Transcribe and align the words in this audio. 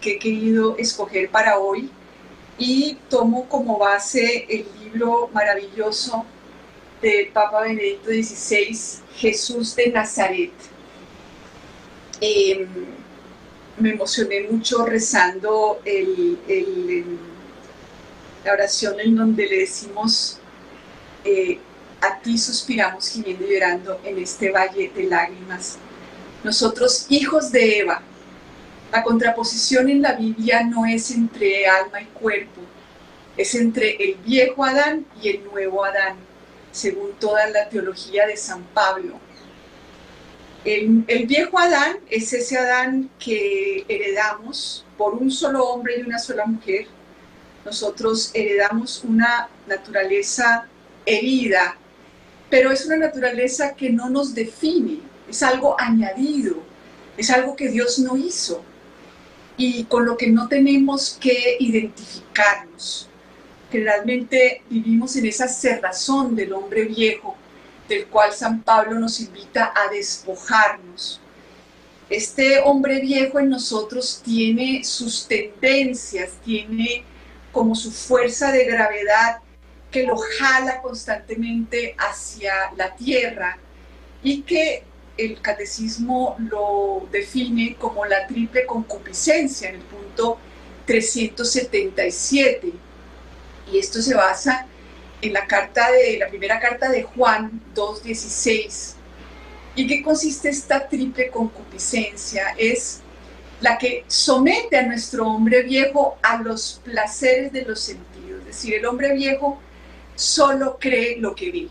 que 0.00 0.12
he 0.12 0.18
querido 0.18 0.76
escoger 0.78 1.30
para 1.30 1.58
hoy 1.58 1.90
y 2.58 2.98
tomo 3.08 3.48
como 3.48 3.78
base 3.78 4.46
el 4.48 4.66
libro 4.82 5.30
maravilloso 5.32 6.26
del 7.00 7.28
Papa 7.28 7.62
Benedicto 7.62 8.10
XVI, 8.10 8.78
Jesús 9.16 9.74
de 9.74 9.90
Nazaret. 9.90 10.52
Em, 12.20 12.68
me 13.78 13.90
emocioné 13.90 14.42
mucho 14.48 14.84
rezando 14.84 15.80
la 18.44 18.52
oración 18.52 19.00
en 19.00 19.16
donde 19.16 19.46
le 19.46 19.58
decimos, 19.60 20.38
eh, 21.24 21.58
a 22.00 22.18
ti 22.20 22.36
suspiramos 22.36 23.08
gimiendo 23.08 23.46
y 23.46 23.54
llorando 23.54 24.00
en 24.04 24.18
este 24.18 24.50
valle 24.50 24.92
de 24.94 25.04
lágrimas. 25.04 25.78
Nosotros, 26.44 27.06
hijos 27.08 27.50
de 27.52 27.78
Eva, 27.78 28.02
la 28.92 29.02
contraposición 29.02 29.88
en 29.88 30.02
la 30.02 30.12
Biblia 30.12 30.62
no 30.64 30.84
es 30.84 31.10
entre 31.12 31.66
alma 31.66 32.02
y 32.02 32.04
cuerpo, 32.04 32.60
es 33.38 33.54
entre 33.54 33.96
el 33.96 34.16
viejo 34.16 34.62
Adán 34.64 35.06
y 35.22 35.30
el 35.30 35.44
nuevo 35.44 35.82
Adán, 35.82 36.16
según 36.72 37.12
toda 37.18 37.48
la 37.48 37.70
teología 37.70 38.26
de 38.26 38.36
San 38.36 38.62
Pablo. 38.74 39.18
El, 40.66 41.26
viejo 41.26 41.58
Adán 41.58 41.96
es 42.10 42.34
ese 42.34 42.58
Adán 42.58 43.08
que 43.18 43.86
heredamos 43.88 44.84
por 44.98 45.14
un 45.14 45.30
solo 45.30 45.64
hombre 45.64 45.94
y 45.98 46.02
una 46.02 46.18
sola 46.18 46.44
mujer. 46.44 46.86
Nosotros 47.64 48.30
heredamos 48.34 49.02
una 49.04 49.48
naturaleza 49.66 50.66
herida, 51.06 51.78
pero 52.50 52.70
es 52.70 52.84
una 52.84 52.98
naturaleza 52.98 53.74
que 53.74 53.88
no 53.88 54.10
nos 54.10 54.34
define, 54.34 54.98
es 55.30 55.42
algo 55.42 55.80
añadido, 55.80 56.56
es 57.16 57.30
algo 57.30 57.56
que 57.56 57.70
Dios 57.70 57.98
no 57.98 58.18
hizo 58.18 58.62
y 59.56 59.84
con 59.84 60.06
lo 60.06 60.16
que 60.16 60.28
no 60.28 60.48
tenemos 60.48 61.18
que 61.20 61.56
identificarnos. 61.60 63.08
Generalmente 63.70 64.62
vivimos 64.68 65.16
en 65.16 65.26
esa 65.26 65.48
cerrazón 65.48 66.36
del 66.36 66.52
hombre 66.52 66.84
viejo, 66.84 67.36
del 67.88 68.06
cual 68.06 68.32
San 68.32 68.62
Pablo 68.62 68.98
nos 68.98 69.20
invita 69.20 69.72
a 69.74 69.90
despojarnos. 69.90 71.20
Este 72.08 72.60
hombre 72.60 73.00
viejo 73.00 73.38
en 73.38 73.48
nosotros 73.48 74.20
tiene 74.24 74.84
sus 74.84 75.26
tendencias, 75.26 76.32
tiene 76.44 77.04
como 77.52 77.74
su 77.74 77.90
fuerza 77.90 78.52
de 78.52 78.64
gravedad 78.64 79.38
que 79.90 80.02
lo 80.04 80.16
jala 80.16 80.80
constantemente 80.82 81.94
hacia 81.98 82.52
la 82.76 82.94
tierra 82.96 83.58
y 84.22 84.42
que 84.42 84.84
el 85.16 85.40
catecismo 85.40 86.36
lo 86.38 87.06
define 87.10 87.76
como 87.78 88.04
la 88.04 88.26
triple 88.26 88.66
concupiscencia 88.66 89.68
en 89.68 89.76
el 89.76 89.82
punto 89.82 90.38
377. 90.86 92.72
Y 93.72 93.78
esto 93.78 94.02
se 94.02 94.14
basa 94.14 94.66
en 95.20 95.32
la 95.32 95.46
carta 95.46 95.90
de 95.92 96.18
la 96.18 96.28
primera 96.28 96.58
carta 96.60 96.88
de 96.90 97.02
Juan 97.02 97.60
2:16. 97.74 98.94
¿Y 99.74 99.86
qué 99.86 100.02
consiste 100.02 100.50
esta 100.50 100.88
triple 100.88 101.30
concupiscencia? 101.30 102.54
Es 102.58 103.00
la 103.60 103.78
que 103.78 104.04
somete 104.08 104.76
a 104.76 104.82
nuestro 104.82 105.26
hombre 105.26 105.62
viejo 105.62 106.18
a 106.22 106.42
los 106.42 106.80
placeres 106.84 107.52
de 107.52 107.62
los 107.62 107.80
sentidos. 107.80 108.40
Es 108.40 108.46
decir, 108.46 108.74
el 108.74 108.84
hombre 108.84 109.14
viejo 109.14 109.58
solo 110.14 110.76
cree 110.78 111.16
lo 111.18 111.34
que 111.34 111.50
ve. 111.52 111.68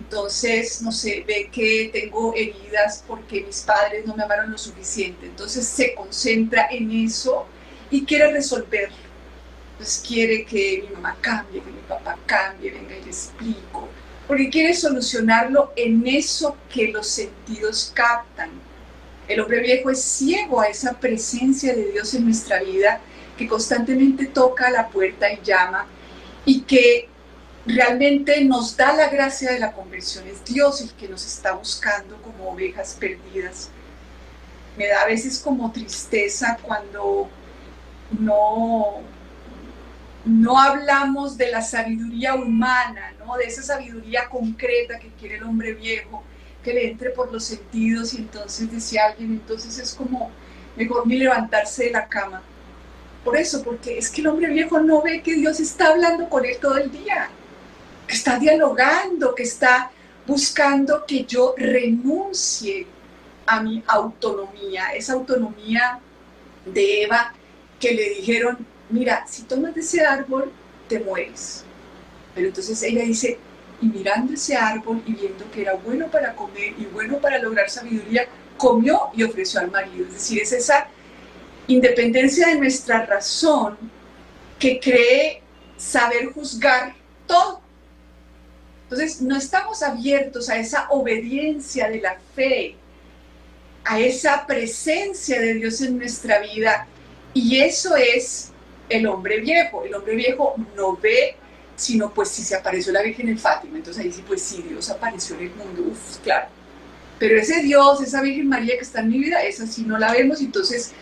Entonces, 0.00 0.80
no 0.80 0.90
sé, 0.92 1.24
ve 1.26 1.50
que 1.52 1.90
tengo 1.92 2.34
heridas 2.34 3.04
porque 3.06 3.42
mis 3.42 3.60
padres 3.60 4.06
no 4.06 4.16
me 4.16 4.24
amaron 4.24 4.50
lo 4.50 4.58
suficiente. 4.58 5.26
Entonces 5.26 5.66
se 5.66 5.94
concentra 5.94 6.68
en 6.70 6.90
eso 6.90 7.46
y 7.90 8.04
quiere 8.04 8.32
resolverlo. 8.32 8.96
Entonces 9.72 10.02
quiere 10.06 10.44
que 10.44 10.84
mi 10.88 10.94
mamá 10.94 11.16
cambie, 11.20 11.62
que 11.62 11.70
mi 11.70 11.82
papá 11.82 12.18
cambie, 12.26 12.70
venga 12.70 12.96
y 12.96 13.02
le 13.02 13.10
explico. 13.10 13.88
Porque 14.26 14.48
quiere 14.48 14.74
solucionarlo 14.74 15.72
en 15.76 16.06
eso 16.06 16.56
que 16.72 16.88
los 16.88 17.06
sentidos 17.06 17.92
captan. 17.94 18.50
El 19.28 19.40
hombre 19.40 19.60
viejo 19.60 19.90
es 19.90 20.02
ciego 20.02 20.60
a 20.60 20.68
esa 20.68 20.94
presencia 20.94 21.74
de 21.74 21.92
Dios 21.92 22.14
en 22.14 22.24
nuestra 22.24 22.62
vida 22.62 23.00
que 23.36 23.46
constantemente 23.46 24.26
toca 24.26 24.70
la 24.70 24.88
puerta 24.88 25.30
y 25.30 25.40
llama 25.44 25.86
y 26.44 26.62
que 26.62 27.08
realmente 27.66 28.44
nos 28.44 28.76
da 28.76 28.92
la 28.94 29.08
gracia 29.08 29.52
de 29.52 29.58
la 29.58 29.72
conversión. 29.72 30.26
Es 30.26 30.44
Dios 30.44 30.80
el 30.80 30.92
que 30.92 31.08
nos 31.08 31.24
está 31.26 31.52
buscando 31.52 32.20
como 32.22 32.50
ovejas 32.50 32.96
perdidas. 32.98 33.70
Me 34.76 34.88
da 34.88 35.02
a 35.02 35.06
veces 35.06 35.38
como 35.38 35.72
tristeza 35.72 36.58
cuando 36.62 37.28
no, 38.18 39.00
no 40.24 40.58
hablamos 40.60 41.36
de 41.36 41.50
la 41.50 41.62
sabiduría 41.62 42.34
humana, 42.34 43.12
¿no? 43.18 43.36
de 43.36 43.44
esa 43.44 43.62
sabiduría 43.62 44.28
concreta 44.28 44.98
que 44.98 45.08
quiere 45.18 45.36
el 45.36 45.44
hombre 45.44 45.74
viejo, 45.74 46.22
que 46.64 46.72
le 46.72 46.90
entre 46.90 47.10
por 47.10 47.32
los 47.32 47.44
sentidos 47.44 48.14
y 48.14 48.18
entonces 48.18 48.70
decía 48.70 49.06
alguien, 49.06 49.32
entonces 49.32 49.78
es 49.78 49.94
como 49.94 50.30
mejor 50.76 51.06
ni 51.06 51.16
levantarse 51.16 51.84
de 51.84 51.90
la 51.90 52.06
cama 52.06 52.42
por 53.24 53.36
eso, 53.36 53.62
porque 53.62 53.98
es 53.98 54.10
que 54.10 54.22
el 54.22 54.28
hombre 54.28 54.48
viejo 54.48 54.80
no 54.80 55.02
ve 55.02 55.22
que 55.22 55.34
Dios 55.34 55.60
está 55.60 55.88
hablando 55.88 56.28
con 56.28 56.44
él 56.44 56.56
todo 56.60 56.78
el 56.78 56.90
día, 56.90 57.28
está 58.12 58.38
dialogando, 58.38 59.34
que 59.34 59.42
está 59.42 59.90
buscando 60.26 61.04
que 61.06 61.24
yo 61.24 61.54
renuncie 61.56 62.86
a 63.46 63.62
mi 63.62 63.82
autonomía, 63.86 64.94
esa 64.94 65.14
autonomía 65.14 65.98
de 66.64 67.02
Eva 67.02 67.32
que 67.78 67.92
le 67.92 68.10
dijeron, 68.10 68.58
mira, 68.90 69.24
si 69.26 69.42
tomas 69.42 69.74
de 69.74 69.80
ese 69.80 70.04
árbol, 70.04 70.52
te 70.88 71.00
mueres. 71.00 71.64
Pero 72.34 72.48
entonces 72.48 72.82
ella 72.82 73.02
dice, 73.02 73.38
y 73.80 73.86
mirando 73.86 74.34
ese 74.34 74.56
árbol 74.56 75.02
y 75.06 75.14
viendo 75.14 75.50
que 75.50 75.62
era 75.62 75.74
bueno 75.74 76.08
para 76.08 76.34
comer 76.34 76.74
y 76.78 76.84
bueno 76.92 77.18
para 77.18 77.38
lograr 77.38 77.70
sabiduría, 77.70 78.28
comió 78.56 79.08
y 79.14 79.22
ofreció 79.22 79.60
al 79.60 79.70
marido. 79.70 80.06
Es 80.06 80.14
decir, 80.14 80.42
es 80.42 80.52
esa 80.52 80.88
independencia 81.66 82.48
de 82.48 82.56
nuestra 82.56 83.06
razón 83.06 83.78
que 84.58 84.78
cree 84.78 85.42
saber 85.76 86.26
juzgar 86.32 86.94
todo. 87.26 87.59
Entonces, 88.90 89.22
no 89.22 89.36
estamos 89.36 89.84
abiertos 89.84 90.50
a 90.50 90.58
esa 90.58 90.88
obediencia 90.90 91.88
de 91.88 92.00
la 92.00 92.18
fe, 92.34 92.74
a 93.84 94.00
esa 94.00 94.44
presencia 94.46 95.40
de 95.40 95.54
Dios 95.54 95.80
en 95.80 95.96
nuestra 95.96 96.40
vida. 96.40 96.88
Y 97.32 97.60
eso 97.60 97.94
es 97.94 98.50
el 98.88 99.06
hombre 99.06 99.38
viejo. 99.38 99.84
El 99.84 99.94
hombre 99.94 100.16
viejo 100.16 100.56
no 100.74 100.96
ve, 100.96 101.36
sino 101.76 102.12
pues 102.12 102.30
si 102.30 102.42
se 102.42 102.56
apareció 102.56 102.92
la 102.92 103.02
Virgen 103.02 103.28
en 103.28 103.38
Fátima. 103.38 103.76
Entonces 103.76 104.04
ahí 104.04 104.12
sí, 104.12 104.24
pues 104.26 104.42
sí, 104.42 104.64
Dios 104.68 104.90
apareció 104.90 105.36
en 105.36 105.42
el 105.42 105.54
mundo. 105.54 105.82
Uf, 105.92 106.18
claro. 106.24 106.48
Pero 107.20 107.38
ese 107.38 107.62
Dios, 107.62 108.02
esa 108.02 108.20
Virgen 108.22 108.48
María 108.48 108.74
que 108.74 108.82
está 108.82 109.02
en 109.02 109.10
mi 109.10 109.20
vida, 109.20 109.40
esa 109.44 109.68
sí 109.68 109.84
no 109.84 109.98
la 109.98 110.10
vemos. 110.10 110.40
Entonces 110.40 110.92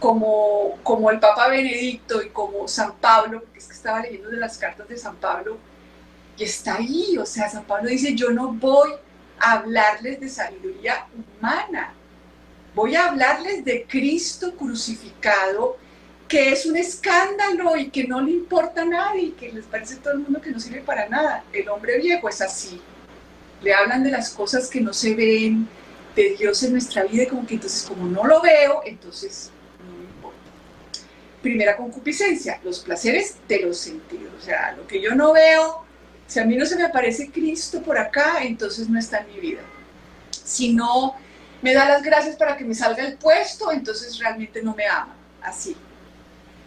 como, 0.00 0.78
como 0.82 1.10
el 1.10 1.20
Papa 1.20 1.46
Benedicto 1.46 2.20
y 2.22 2.30
como 2.30 2.66
San 2.66 2.96
Pablo, 2.96 3.40
porque 3.40 3.58
es 3.60 3.66
que 3.68 3.74
estaba 3.74 4.00
leyendo 4.00 4.30
de 4.30 4.38
las 4.38 4.58
cartas 4.58 4.88
de 4.88 4.96
San 4.96 5.14
Pablo, 5.16 5.58
y 6.40 6.44
está 6.44 6.76
ahí, 6.76 7.18
o 7.18 7.26
sea, 7.26 7.50
San 7.50 7.64
Pablo 7.64 7.90
dice, 7.90 8.14
yo 8.14 8.30
no 8.30 8.50
voy 8.50 8.92
a 9.38 9.52
hablarles 9.52 10.20
de 10.20 10.28
sabiduría 10.30 11.06
humana, 11.38 11.92
voy 12.74 12.94
a 12.94 13.08
hablarles 13.08 13.62
de 13.62 13.84
Cristo 13.86 14.56
crucificado, 14.56 15.76
que 16.26 16.50
es 16.50 16.64
un 16.64 16.76
escándalo 16.76 17.76
y 17.76 17.90
que 17.90 18.04
no 18.04 18.22
le 18.22 18.30
importa 18.30 18.82
a 18.82 18.86
nadie, 18.86 19.34
que 19.34 19.52
les 19.52 19.66
parece 19.66 19.96
a 19.96 19.98
todo 19.98 20.14
el 20.14 20.20
mundo 20.20 20.40
que 20.40 20.50
no 20.50 20.58
sirve 20.58 20.80
para 20.80 21.08
nada. 21.10 21.44
El 21.52 21.68
hombre 21.68 21.98
viejo 21.98 22.28
es 22.28 22.40
así. 22.40 22.80
Le 23.60 23.74
hablan 23.74 24.02
de 24.02 24.10
las 24.10 24.30
cosas 24.30 24.68
que 24.68 24.80
no 24.80 24.94
se 24.94 25.14
ven, 25.14 25.68
de 26.16 26.36
Dios 26.38 26.62
en 26.62 26.72
nuestra 26.72 27.02
vida, 27.02 27.24
y 27.24 27.26
como 27.26 27.46
que 27.46 27.54
entonces 27.54 27.84
como 27.86 28.06
no 28.06 28.24
lo 28.24 28.40
veo, 28.40 28.80
entonces 28.86 29.50
primera 31.42 31.76
concupiscencia, 31.76 32.60
los 32.64 32.80
placeres 32.80 33.36
de 33.46 33.60
los 33.60 33.76
sentidos. 33.76 34.32
O 34.38 34.42
sea, 34.42 34.72
lo 34.72 34.86
que 34.86 35.02
yo 35.02 35.14
no 35.14 35.32
veo, 35.32 35.89
si 36.30 36.38
a 36.38 36.44
mí 36.44 36.56
no 36.56 36.64
se 36.64 36.76
me 36.76 36.84
aparece 36.84 37.28
Cristo 37.28 37.82
por 37.82 37.98
acá, 37.98 38.44
entonces 38.44 38.88
no 38.88 39.00
está 39.00 39.18
en 39.18 39.34
mi 39.34 39.40
vida. 39.40 39.62
Si 40.30 40.72
no 40.72 41.16
me 41.60 41.74
da 41.74 41.88
las 41.88 42.04
gracias 42.04 42.36
para 42.36 42.56
que 42.56 42.64
me 42.64 42.72
salga 42.72 43.04
el 43.04 43.16
puesto, 43.16 43.72
entonces 43.72 44.16
realmente 44.16 44.62
no 44.62 44.72
me 44.76 44.86
ama. 44.86 45.16
Así. 45.42 45.76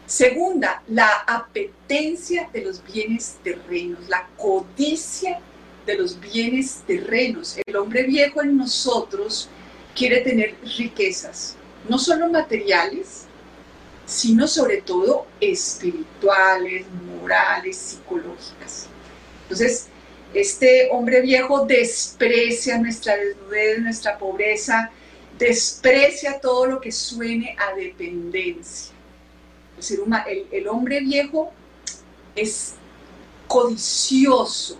Segunda, 0.05 0.83
la 0.89 1.09
apetencia 1.25 2.49
de 2.51 2.65
los 2.65 2.83
bienes 2.83 3.37
terrenos, 3.41 4.09
la 4.09 4.27
codicia 4.35 5.39
de 5.85 5.95
los 5.95 6.19
bienes 6.19 6.83
terrenos. 6.85 7.57
El 7.65 7.77
hombre 7.77 8.03
viejo 8.03 8.41
en 8.41 8.57
nosotros 8.57 9.47
quiere 9.95 10.19
tener 10.19 10.57
riquezas, 10.77 11.55
no 11.87 11.97
solo 11.97 12.27
materiales, 12.27 13.27
sino 14.05 14.45
sobre 14.45 14.81
todo 14.81 15.25
espirituales, 15.39 16.85
morales, 17.21 17.77
psicológicas. 17.77 18.89
Entonces, 19.53 19.85
este 20.33 20.89
hombre 20.89 21.21
viejo 21.21 21.63
desprecia 21.67 22.79
nuestra 22.79 23.15
desnudez, 23.15 23.79
nuestra 23.81 24.17
pobreza, 24.17 24.89
desprecia 25.37 26.39
todo 26.39 26.65
lo 26.65 26.81
que 26.81 26.91
suene 26.91 27.55
a 27.59 27.75
dependencia. 27.75 28.95
El, 30.51 30.67
hombre 30.67 31.01
viejo 31.01 31.51
es 32.35 32.73
codicioso, 33.47 34.79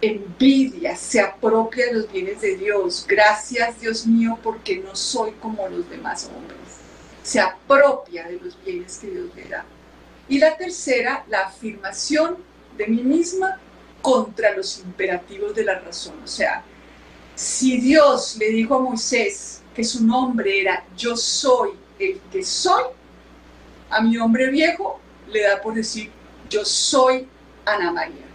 envidia, 0.00 0.96
se 0.96 1.20
apropia 1.20 1.88
de 1.88 1.92
los 1.92 2.10
bienes 2.10 2.40
de 2.40 2.56
Dios. 2.56 3.04
Gracias, 3.06 3.78
Dios 3.78 4.06
mío, 4.06 4.38
porque 4.42 4.78
no 4.78 4.96
soy 4.96 5.32
como 5.32 5.68
los 5.68 5.90
demás 5.90 6.30
hombres. 6.34 6.58
Se 7.22 7.40
apropia 7.40 8.26
de 8.26 8.40
los 8.40 8.56
bienes 8.64 8.96
que 8.96 9.08
Dios 9.08 9.26
le 9.36 9.44
da. 9.48 9.66
Y 10.30 10.38
la 10.38 10.56
tercera, 10.56 11.26
la 11.28 11.40
afirmación 11.40 12.38
de 12.78 12.86
mí 12.86 13.02
misma 13.02 13.60
contra 14.06 14.56
los 14.56 14.78
imperativos 14.78 15.52
de 15.52 15.64
la 15.64 15.80
razón. 15.80 16.14
O 16.22 16.28
sea, 16.28 16.62
si 17.34 17.80
Dios 17.80 18.36
le 18.38 18.50
dijo 18.50 18.76
a 18.76 18.78
Moisés 18.78 19.62
que 19.74 19.82
su 19.82 20.06
nombre 20.06 20.60
era 20.60 20.86
yo 20.96 21.16
soy 21.16 21.70
el 21.98 22.20
que 22.30 22.44
soy, 22.44 22.84
a 23.90 24.00
mi 24.00 24.16
hombre 24.16 24.48
viejo 24.48 25.00
le 25.28 25.42
da 25.42 25.60
por 25.60 25.74
decir 25.74 26.12
yo 26.48 26.64
soy 26.64 27.26
Ana 27.64 27.90
María. 27.90 28.26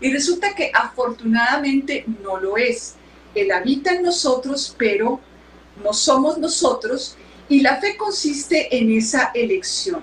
Y 0.00 0.12
resulta 0.12 0.56
que 0.56 0.72
afortunadamente 0.74 2.04
no 2.20 2.38
lo 2.38 2.56
es. 2.56 2.96
Él 3.32 3.52
habita 3.52 3.92
en 3.92 4.02
nosotros, 4.02 4.74
pero 4.76 5.20
no 5.84 5.92
somos 5.92 6.36
nosotros. 6.36 7.16
Y 7.48 7.60
la 7.60 7.76
fe 7.76 7.96
consiste 7.96 8.76
en 8.76 8.90
esa 8.90 9.30
elección 9.34 10.02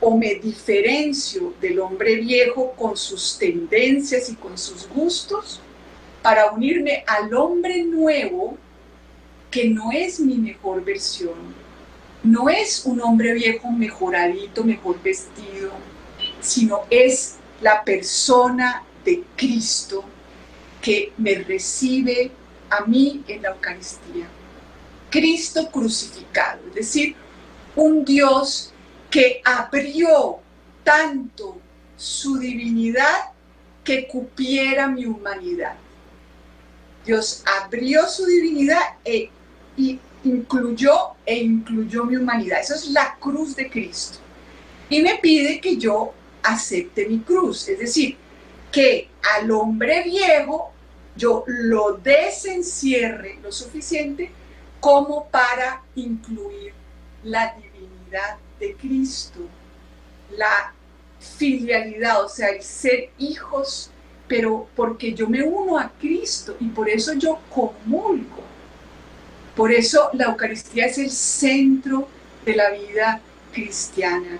o 0.00 0.16
me 0.16 0.34
diferencio 0.36 1.54
del 1.60 1.78
hombre 1.80 2.16
viejo 2.16 2.72
con 2.72 2.96
sus 2.96 3.38
tendencias 3.38 4.30
y 4.30 4.34
con 4.34 4.56
sus 4.56 4.88
gustos 4.88 5.60
para 6.22 6.50
unirme 6.52 7.04
al 7.06 7.32
hombre 7.34 7.84
nuevo 7.84 8.56
que 9.50 9.68
no 9.68 9.90
es 9.92 10.20
mi 10.20 10.36
mejor 10.36 10.84
versión, 10.84 11.34
no 12.22 12.48
es 12.48 12.82
un 12.84 13.00
hombre 13.00 13.34
viejo 13.34 13.70
mejoradito, 13.70 14.62
mejor 14.64 15.02
vestido, 15.02 15.72
sino 16.40 16.82
es 16.88 17.36
la 17.60 17.82
persona 17.84 18.84
de 19.04 19.24
Cristo 19.36 20.04
que 20.80 21.12
me 21.18 21.34
recibe 21.34 22.30
a 22.70 22.84
mí 22.84 23.22
en 23.26 23.42
la 23.42 23.50
Eucaristía. 23.50 24.28
Cristo 25.10 25.68
crucificado, 25.70 26.60
es 26.68 26.74
decir, 26.74 27.16
un 27.74 28.04
Dios 28.04 28.72
que 29.10 29.42
abrió 29.44 30.38
tanto 30.84 31.58
su 31.96 32.38
divinidad 32.38 33.32
que 33.84 34.06
cupiera 34.06 34.88
mi 34.88 35.04
humanidad. 35.04 35.74
Dios 37.04 37.42
abrió 37.62 38.06
su 38.06 38.24
divinidad 38.24 38.80
e, 39.04 39.30
incluyó 40.24 41.14
e 41.26 41.38
incluyó 41.38 42.04
mi 42.04 42.16
humanidad. 42.16 42.60
Esa 42.60 42.76
es 42.76 42.88
la 42.90 43.16
cruz 43.18 43.56
de 43.56 43.68
Cristo. 43.68 44.18
Y 44.88 45.02
me 45.02 45.16
pide 45.16 45.60
que 45.60 45.76
yo 45.76 46.12
acepte 46.42 47.06
mi 47.06 47.20
cruz, 47.20 47.68
es 47.68 47.78
decir, 47.78 48.16
que 48.70 49.08
al 49.36 49.50
hombre 49.50 50.02
viejo 50.04 50.72
yo 51.16 51.44
lo 51.46 51.92
desencierre 51.94 53.38
lo 53.42 53.50
suficiente 53.50 54.30
como 54.78 55.26
para 55.28 55.82
incluir 55.94 56.72
la 57.24 57.54
divinidad 57.54 58.38
de 58.60 58.74
Cristo, 58.74 59.40
la 60.36 60.72
filialidad, 61.18 62.24
o 62.24 62.28
sea, 62.28 62.50
el 62.50 62.62
ser 62.62 63.10
hijos, 63.18 63.90
pero 64.28 64.68
porque 64.76 65.12
yo 65.12 65.28
me 65.28 65.42
uno 65.42 65.78
a 65.78 65.90
Cristo 65.98 66.56
y 66.60 66.68
por 66.68 66.88
eso 66.88 67.14
yo 67.14 67.40
comulgo. 67.52 68.42
Por 69.56 69.72
eso 69.72 70.10
la 70.12 70.26
Eucaristía 70.26 70.86
es 70.86 70.98
el 70.98 71.10
centro 71.10 72.06
de 72.44 72.54
la 72.54 72.70
vida 72.70 73.20
cristiana. 73.52 74.38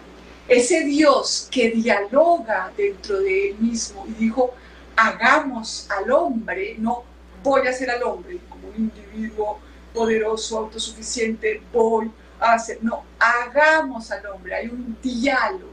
Ese 0.49 0.85
Dios 0.85 1.49
que 1.51 1.71
dialoga 1.71 2.73
dentro 2.77 3.21
de 3.21 3.51
él 3.51 3.57
mismo 3.59 4.07
y 4.09 4.13
dijo, 4.25 4.55
hagamos 4.97 5.89
al 5.91 6.11
hombre, 6.11 6.77
no 6.79 7.05
voy 7.43 7.67
a 7.67 7.73
ser 7.73 7.91
al 7.91 8.03
hombre 8.03 8.39
como 8.49 8.69
un 8.69 8.77
individuo 8.77 9.59
poderoso, 9.93 10.59
autosuficiente, 10.59 11.63
voy 11.73 12.11
no, 12.81 13.05
hagamos 13.19 14.11
al 14.11 14.27
hombre, 14.27 14.55
hay 14.55 14.67
un 14.69 14.97
diálogo. 15.03 15.71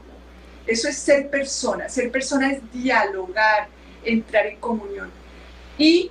Eso 0.66 0.88
es 0.88 0.98
ser 0.98 1.30
persona, 1.30 1.88
ser 1.88 2.10
persona 2.10 2.52
es 2.52 2.72
dialogar, 2.72 3.68
entrar 4.04 4.46
en 4.46 4.58
comunión. 4.58 5.10
Y 5.78 6.10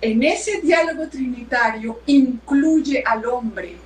en 0.00 0.22
ese 0.22 0.60
diálogo 0.62 1.08
trinitario 1.08 2.00
incluye 2.06 3.02
al 3.06 3.26
hombre. 3.26 3.76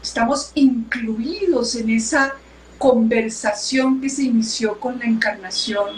Estamos 0.00 0.52
incluidos 0.54 1.74
en 1.74 1.90
esa 1.90 2.34
conversación 2.78 4.00
que 4.00 4.08
se 4.08 4.22
inició 4.22 4.78
con 4.78 5.00
la 5.00 5.06
encarnación 5.06 5.90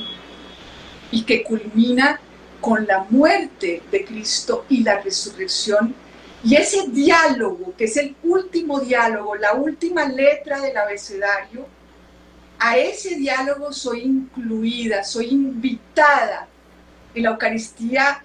y 1.10 1.24
que 1.24 1.42
culmina 1.42 2.18
con 2.60 2.86
la 2.86 3.06
muerte 3.10 3.82
de 3.90 4.04
Cristo 4.04 4.64
y 4.70 4.82
la 4.82 5.00
resurrección 5.00 5.94
y 6.42 6.54
ese 6.54 6.88
diálogo, 6.88 7.74
que 7.76 7.84
es 7.84 7.96
el 7.96 8.16
último 8.22 8.80
diálogo, 8.80 9.34
la 9.36 9.54
última 9.54 10.08
letra 10.08 10.60
del 10.60 10.76
abecedario, 10.76 11.66
a 12.58 12.76
ese 12.76 13.16
diálogo 13.16 13.72
soy 13.72 14.02
incluida, 14.02 15.04
soy 15.04 15.28
invitada. 15.28 16.46
En 17.14 17.24
la 17.24 17.30
Eucaristía 17.30 18.22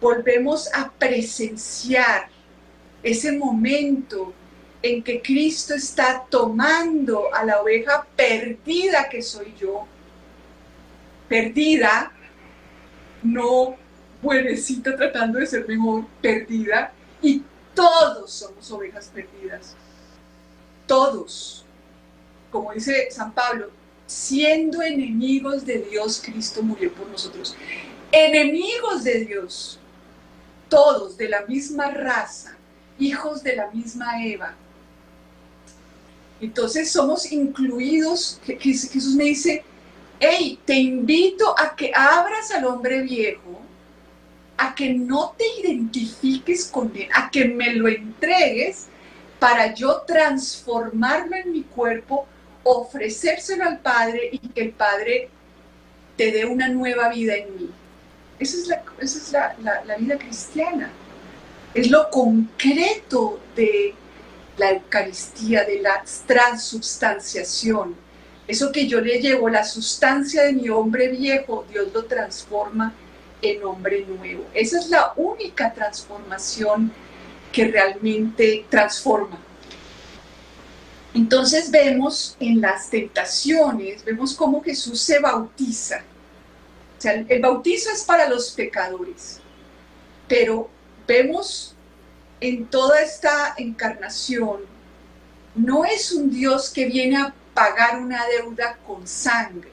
volvemos 0.00 0.68
a 0.74 0.90
presenciar 0.90 2.28
ese 3.02 3.32
momento 3.32 4.32
en 4.82 5.02
que 5.02 5.22
Cristo 5.22 5.74
está 5.74 6.24
tomando 6.28 7.34
a 7.34 7.44
la 7.44 7.60
oveja 7.60 8.06
perdida 8.16 9.08
que 9.08 9.22
soy 9.22 9.54
yo, 9.58 9.86
perdida, 11.28 12.12
no 13.22 13.76
buenecita 14.22 14.96
tratando 14.96 15.38
de 15.38 15.46
ser 15.46 15.66
mejor, 15.66 16.04
perdida, 16.20 16.92
y 17.22 17.42
todos 17.74 18.30
somos 18.30 18.70
ovejas 18.70 19.10
perdidas. 19.12 19.74
Todos. 20.86 21.64
Como 22.50 22.72
dice 22.72 23.10
San 23.10 23.32
Pablo, 23.32 23.70
siendo 24.06 24.82
enemigos 24.82 25.66
de 25.66 25.78
Dios, 25.78 26.22
Cristo 26.24 26.62
murió 26.62 26.92
por 26.92 27.08
nosotros. 27.08 27.56
Enemigos 28.12 29.04
de 29.04 29.24
Dios. 29.24 29.78
Todos 30.68 31.16
de 31.16 31.28
la 31.28 31.42
misma 31.42 31.90
raza, 31.90 32.56
hijos 32.98 33.42
de 33.42 33.56
la 33.56 33.70
misma 33.70 34.24
Eva. 34.24 34.54
Entonces 36.40 36.90
somos 36.90 37.30
incluidos, 37.30 38.40
Jesús 38.44 39.14
me 39.14 39.24
dice, 39.24 39.64
hey, 40.18 40.58
te 40.64 40.74
invito 40.74 41.54
a 41.58 41.76
que 41.76 41.92
abras 41.94 42.50
al 42.50 42.64
hombre 42.66 43.02
viejo 43.02 43.65
a 44.56 44.74
que 44.74 44.92
no 44.92 45.34
te 45.36 45.44
identifiques 45.60 46.66
con 46.66 46.92
él, 46.94 47.08
a 47.14 47.30
que 47.30 47.46
me 47.46 47.72
lo 47.74 47.88
entregues 47.88 48.86
para 49.38 49.74
yo 49.74 50.02
transformarlo 50.06 51.36
en 51.36 51.52
mi 51.52 51.62
cuerpo, 51.62 52.26
ofrecérselo 52.62 53.64
al 53.64 53.80
Padre 53.80 54.30
y 54.32 54.38
que 54.38 54.62
el 54.62 54.72
Padre 54.72 55.28
te 56.16 56.32
dé 56.32 56.46
una 56.46 56.68
nueva 56.68 57.10
vida 57.10 57.34
en 57.34 57.56
mí. 57.56 57.70
Esa 58.38 58.82
es 59.00 59.32
la, 59.32 59.82
la 59.84 59.96
vida 59.96 60.18
cristiana. 60.18 60.90
Es 61.74 61.90
lo 61.90 62.10
concreto 62.10 63.40
de 63.54 63.94
la 64.56 64.70
Eucaristía, 64.70 65.64
de 65.64 65.80
la 65.80 66.02
transubstanciación. 66.26 67.94
Eso 68.48 68.72
que 68.72 68.86
yo 68.86 69.00
le 69.00 69.20
llevo, 69.20 69.48
la 69.48 69.64
sustancia 69.64 70.44
de 70.44 70.52
mi 70.52 70.68
hombre 70.68 71.08
viejo, 71.08 71.66
Dios 71.70 71.88
lo 71.92 72.04
transforma 72.04 72.94
en 73.42 73.64
hombre 73.64 74.04
nuevo. 74.06 74.44
Esa 74.54 74.78
es 74.78 74.88
la 74.88 75.12
única 75.16 75.72
transformación 75.72 76.92
que 77.52 77.68
realmente 77.68 78.66
transforma. 78.68 79.38
Entonces 81.14 81.70
vemos 81.70 82.36
en 82.40 82.60
las 82.60 82.90
tentaciones, 82.90 84.04
vemos 84.04 84.34
cómo 84.34 84.62
Jesús 84.62 85.00
se 85.00 85.18
bautiza. 85.18 86.02
O 86.98 87.00
sea, 87.00 87.12
el 87.12 87.40
bautizo 87.40 87.90
es 87.90 88.04
para 88.04 88.28
los 88.28 88.50
pecadores, 88.50 89.40
pero 90.28 90.68
vemos 91.06 91.74
en 92.40 92.66
toda 92.66 93.00
esta 93.00 93.54
encarnación, 93.56 94.60
no 95.54 95.84
es 95.84 96.12
un 96.12 96.30
Dios 96.30 96.70
que 96.70 96.86
viene 96.86 97.16
a 97.16 97.34
pagar 97.54 97.98
una 97.98 98.26
deuda 98.26 98.78
con 98.86 99.06
sangre, 99.06 99.70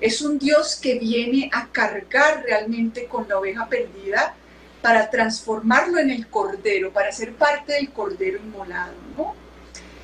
es 0.00 0.20
un 0.22 0.38
Dios 0.38 0.76
que 0.76 0.98
viene 0.98 1.50
a 1.52 1.68
cargar 1.68 2.42
realmente 2.44 3.06
con 3.06 3.28
la 3.28 3.38
oveja 3.38 3.68
perdida 3.68 4.34
para 4.82 5.08
transformarlo 5.08 5.98
en 5.98 6.10
el 6.10 6.28
cordero, 6.28 6.92
para 6.92 7.10
ser 7.10 7.32
parte 7.32 7.72
del 7.74 7.90
cordero 7.90 8.38
inmolado, 8.38 8.92
¿no? 9.16 9.34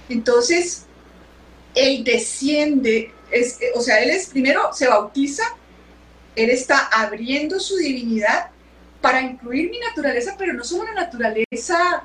Entonces, 0.09 0.87
él 1.75 2.03
desciende, 2.03 3.13
es, 3.31 3.59
o 3.75 3.81
sea, 3.81 4.03
él 4.03 4.11
es 4.11 4.27
primero 4.29 4.73
se 4.73 4.89
bautiza, 4.89 5.45
él 6.35 6.51
está 6.51 6.89
abriendo 6.93 7.61
su 7.61 7.77
divinidad 7.77 8.49
para 9.01 9.21
incluir 9.21 9.71
mi 9.71 9.79
naturaleza, 9.79 10.35
pero 10.39 10.53
no 10.53 10.65
solo 10.65 10.85
la 10.85 11.03
naturaleza 11.03 12.05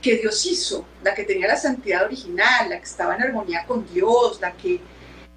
que 0.00 0.16
Dios 0.16 0.44
hizo, 0.46 0.86
la 1.02 1.14
que 1.14 1.24
tenía 1.24 1.48
la 1.48 1.56
santidad 1.56 2.04
original, 2.04 2.68
la 2.68 2.78
que 2.78 2.84
estaba 2.84 3.14
en 3.16 3.22
armonía 3.22 3.64
con 3.66 3.86
Dios, 3.92 4.40
la 4.40 4.52
que 4.52 4.80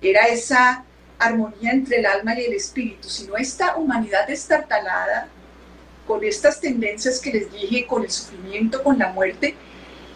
era 0.02 0.28
esa 0.28 0.86
armonía 1.20 1.72
entre 1.72 1.98
el 1.98 2.06
alma 2.06 2.40
y 2.40 2.46
el 2.46 2.54
espíritu, 2.54 3.10
sino 3.10 3.36
esta 3.38 3.76
humanidad 3.76 4.28
destartalada, 4.28 5.28
con 6.08 6.24
estas 6.24 6.60
tendencias 6.60 7.20
que 7.20 7.32
les 7.32 7.52
dije, 7.52 7.86
con 7.86 8.04
el 8.04 8.10
sufrimiento, 8.10 8.82
con 8.82 8.98
la 8.98 9.10
muerte, 9.10 9.56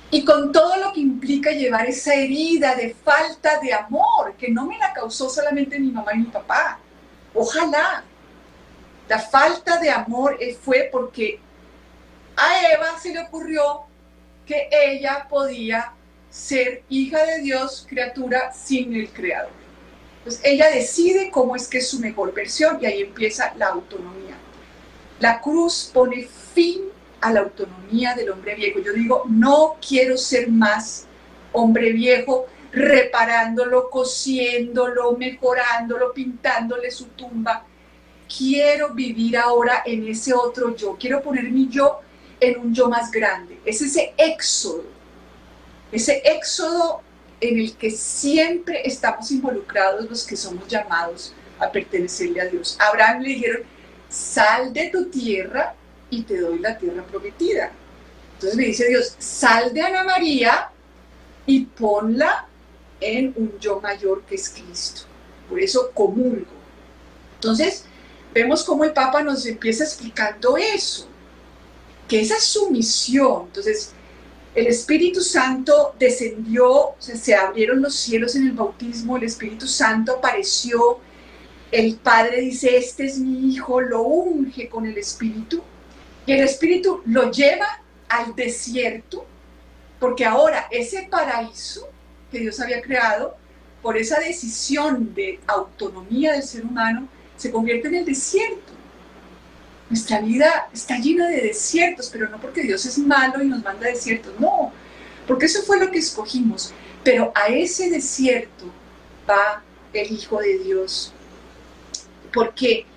y 0.09 0.23
con 0.23 0.51
todo 0.51 0.75
lo 0.77 0.93
que 0.93 1.01
implica 1.01 1.51
llevar 1.51 1.87
esa 1.87 2.13
herida 2.13 2.75
de 2.75 2.93
falta 2.93 3.59
de 3.59 3.73
amor, 3.73 4.35
que 4.37 4.49
no 4.49 4.65
me 4.65 4.77
la 4.77 4.93
causó 4.93 5.29
solamente 5.29 5.79
mi 5.79 5.91
mamá 5.91 6.13
y 6.13 6.19
mi 6.19 6.25
papá. 6.25 6.79
Ojalá. 7.33 8.03
La 9.09 9.19
falta 9.19 9.79
de 9.79 9.89
amor 9.89 10.39
fue 10.61 10.87
porque 10.91 11.39
a 12.35 12.71
Eva 12.71 12.97
se 12.99 13.13
le 13.13 13.19
ocurrió 13.19 13.83
que 14.45 14.69
ella 14.71 15.27
podía 15.29 15.93
ser 16.29 16.83
hija 16.89 17.23
de 17.25 17.39
Dios, 17.39 17.85
criatura 17.89 18.53
sin 18.53 18.95
el 18.95 19.09
Creador. 19.09 19.62
Entonces 20.23 20.41
ella 20.45 20.69
decide 20.69 21.29
cómo 21.29 21.53
es 21.53 21.67
que 21.67 21.79
es 21.79 21.89
su 21.89 21.99
mejor 21.99 22.33
versión 22.33 22.77
y 22.81 22.85
ahí 22.85 23.01
empieza 23.01 23.53
la 23.57 23.67
autonomía. 23.67 24.37
La 25.19 25.41
cruz 25.41 25.91
pone 25.93 26.29
fin 26.53 26.83
a 27.19 27.33
la 27.33 27.41
autonomía 27.41 28.13
del 28.15 28.29
hombre 28.29 28.55
viejo. 28.55 28.79
Yo 28.79 28.93
digo, 28.93 29.23
no 29.27 29.75
quiero 29.85 30.17
ser 30.17 30.49
más 30.49 31.07
hombre 31.51 31.91
viejo 31.91 32.47
reparándolo, 32.71 33.89
cosiéndolo, 33.89 35.17
mejorándolo, 35.17 36.13
pintándole 36.13 36.89
su 36.89 37.07
tumba. 37.07 37.65
Quiero 38.37 38.93
vivir 38.93 39.37
ahora 39.37 39.83
en 39.85 40.07
ese 40.07 40.33
otro 40.33 40.73
yo. 40.73 40.95
Quiero 40.97 41.21
poner 41.21 41.51
mi 41.51 41.67
yo 41.67 41.99
en 42.39 42.59
un 42.59 42.73
yo 42.73 42.87
más 42.87 43.11
grande. 43.11 43.59
Es 43.65 43.81
ese 43.81 44.13
éxodo, 44.17 44.85
ese 45.91 46.21
éxodo 46.23 47.01
en 47.43 47.59
el 47.59 47.75
que 47.75 47.91
siempre 47.91 48.81
estamos 48.85 49.29
involucrados 49.31 50.09
los 50.09 50.25
que 50.25 50.37
somos 50.37 50.65
llamados 50.67 51.33
a 51.59 51.69
pertenecerle 51.69 52.41
a 52.41 52.45
Dios. 52.45 52.77
Abraham 52.79 53.21
le 53.21 53.29
dijeron, 53.29 53.63
sal 54.09 54.71
de 54.71 54.89
tu 54.89 55.09
tierra 55.09 55.75
y 56.09 56.23
te 56.23 56.39
doy 56.39 56.59
la 56.59 56.77
tierra 56.77 57.03
prometida. 57.03 57.71
Entonces 58.35 58.57
me 58.57 58.65
dice 58.65 58.87
Dios, 58.87 59.15
sal 59.19 59.73
de 59.73 59.81
Ana 59.81 60.03
María 60.05 60.69
y 61.45 61.65
ponla 61.65 62.47
en 63.01 63.33
un 63.35 63.59
yo 63.59 63.81
mayor 63.81 64.23
que 64.23 64.35
es 64.35 64.49
Cristo. 64.49 65.01
Por 65.49 65.59
eso 65.59 65.91
comulgo. 65.93 66.53
Entonces, 67.35 67.83
vemos 68.33 68.63
cómo 68.63 68.85
el 68.85 68.93
Papa 68.93 69.21
nos 69.21 69.45
empieza 69.45 69.83
explicando 69.83 70.55
eso 70.55 71.09
que 72.07 72.21
esa 72.21 72.37
es 72.37 72.43
su 72.43 72.69
misión. 72.69 73.43
Entonces, 73.47 73.91
el 74.55 74.67
Espíritu 74.67 75.21
Santo 75.21 75.95
descendió, 75.97 76.95
se 76.99 77.35
abrieron 77.35 77.81
los 77.81 77.95
cielos 77.95 78.35
en 78.35 78.47
el 78.47 78.53
bautismo, 78.53 79.17
el 79.17 79.23
Espíritu 79.23 79.67
Santo 79.67 80.13
apareció, 80.13 80.99
el 81.71 81.95
Padre 81.95 82.41
dice, 82.41 82.77
este 82.77 83.05
es 83.05 83.17
mi 83.17 83.51
Hijo, 83.51 83.81
lo 83.81 84.03
unge 84.03 84.69
con 84.69 84.85
el 84.85 84.97
Espíritu, 84.97 85.63
y 86.27 86.33
el 86.33 86.41
Espíritu 86.41 87.01
lo 87.05 87.31
lleva 87.31 87.81
al 88.07 88.35
desierto, 88.35 89.25
porque 89.99 90.23
ahora 90.23 90.67
ese 90.69 91.07
paraíso 91.09 91.87
que 92.31 92.39
Dios 92.39 92.59
había 92.59 92.81
creado, 92.81 93.35
por 93.81 93.97
esa 93.97 94.19
decisión 94.19 95.13
de 95.15 95.39
autonomía 95.47 96.33
del 96.33 96.43
ser 96.43 96.63
humano, 96.63 97.07
se 97.35 97.51
convierte 97.51 97.87
en 97.87 97.95
el 97.95 98.05
desierto. 98.05 98.72
Nuestra 99.93 100.21
vida 100.21 100.69
está 100.73 100.97
llena 100.97 101.29
de 101.29 101.41
desiertos, 101.41 102.09
pero 102.11 102.27
no 102.27 102.41
porque 102.41 102.63
Dios 102.63 102.83
es 102.87 102.97
malo 102.97 103.43
y 103.43 103.47
nos 103.47 103.63
manda 103.63 103.85
desiertos, 103.85 104.33
no, 104.39 104.73
porque 105.27 105.45
eso 105.45 105.61
fue 105.61 105.79
lo 105.79 105.91
que 105.91 105.99
escogimos. 105.99 106.73
Pero 107.03 107.31
a 107.35 107.49
ese 107.49 107.91
desierto 107.91 108.65
va 109.29 109.61
el 109.93 110.11
Hijo 110.11 110.39
de 110.39 110.57
Dios, 110.57 111.13
porque 112.33 112.87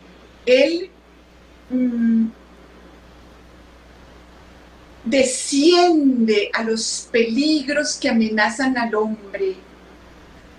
Él 0.46 0.90
mm, 1.68 2.28
desciende 5.04 6.50
a 6.54 6.62
los 6.62 7.10
peligros 7.12 7.96
que 7.96 8.08
amenazan 8.08 8.78
al 8.78 8.94
hombre, 8.94 9.56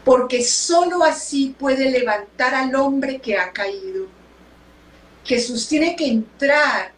porque 0.05 0.43
sólo 0.43 1.03
así 1.03 1.55
puede 1.57 1.89
levantar 1.89 2.53
al 2.53 2.75
hombre 2.75 3.17
que 3.17 3.39
ha 3.39 3.51
caído. 3.51 4.16
Jesús 5.27 5.67
tiene 5.67 5.93
que 5.95 6.07
entrar 6.07 6.93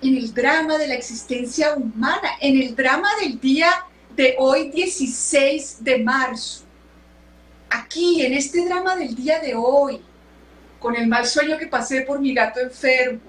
en 0.00 0.16
el 0.16 0.32
drama 0.32 0.78
de 0.78 0.88
la 0.88 0.94
existencia 0.94 1.74
humana, 1.74 2.30
en 2.40 2.60
el 2.60 2.74
drama 2.74 3.08
del 3.20 3.38
día 3.38 3.68
de 4.16 4.34
hoy 4.38 4.70
16 4.70 5.84
de 5.84 5.98
marzo. 5.98 6.64
Aquí, 7.68 8.24
en 8.24 8.32
este 8.32 8.64
drama 8.64 8.96
del 8.96 9.14
día 9.14 9.40
de 9.40 9.54
hoy, 9.54 10.00
con 10.80 10.96
el 10.96 11.06
mal 11.06 11.26
sueño 11.26 11.58
que 11.58 11.66
pasé 11.66 12.00
por 12.00 12.18
mi 12.18 12.32
gato 12.32 12.60
enfermo, 12.60 13.20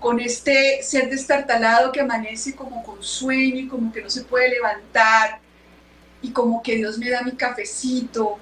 con 0.00 0.18
este 0.18 0.82
ser 0.82 1.08
destartalado 1.08 1.92
que 1.92 2.00
amanece 2.00 2.56
como 2.56 2.82
con 2.82 3.00
sueño 3.00 3.60
y 3.60 3.68
como 3.68 3.92
que 3.92 4.02
no 4.02 4.10
se 4.10 4.24
puede 4.24 4.48
levantar, 4.48 5.38
y 6.20 6.32
como 6.32 6.60
que 6.64 6.74
Dios 6.74 6.98
me 6.98 7.10
da 7.10 7.22
mi 7.22 7.32
cafecito. 7.32 8.38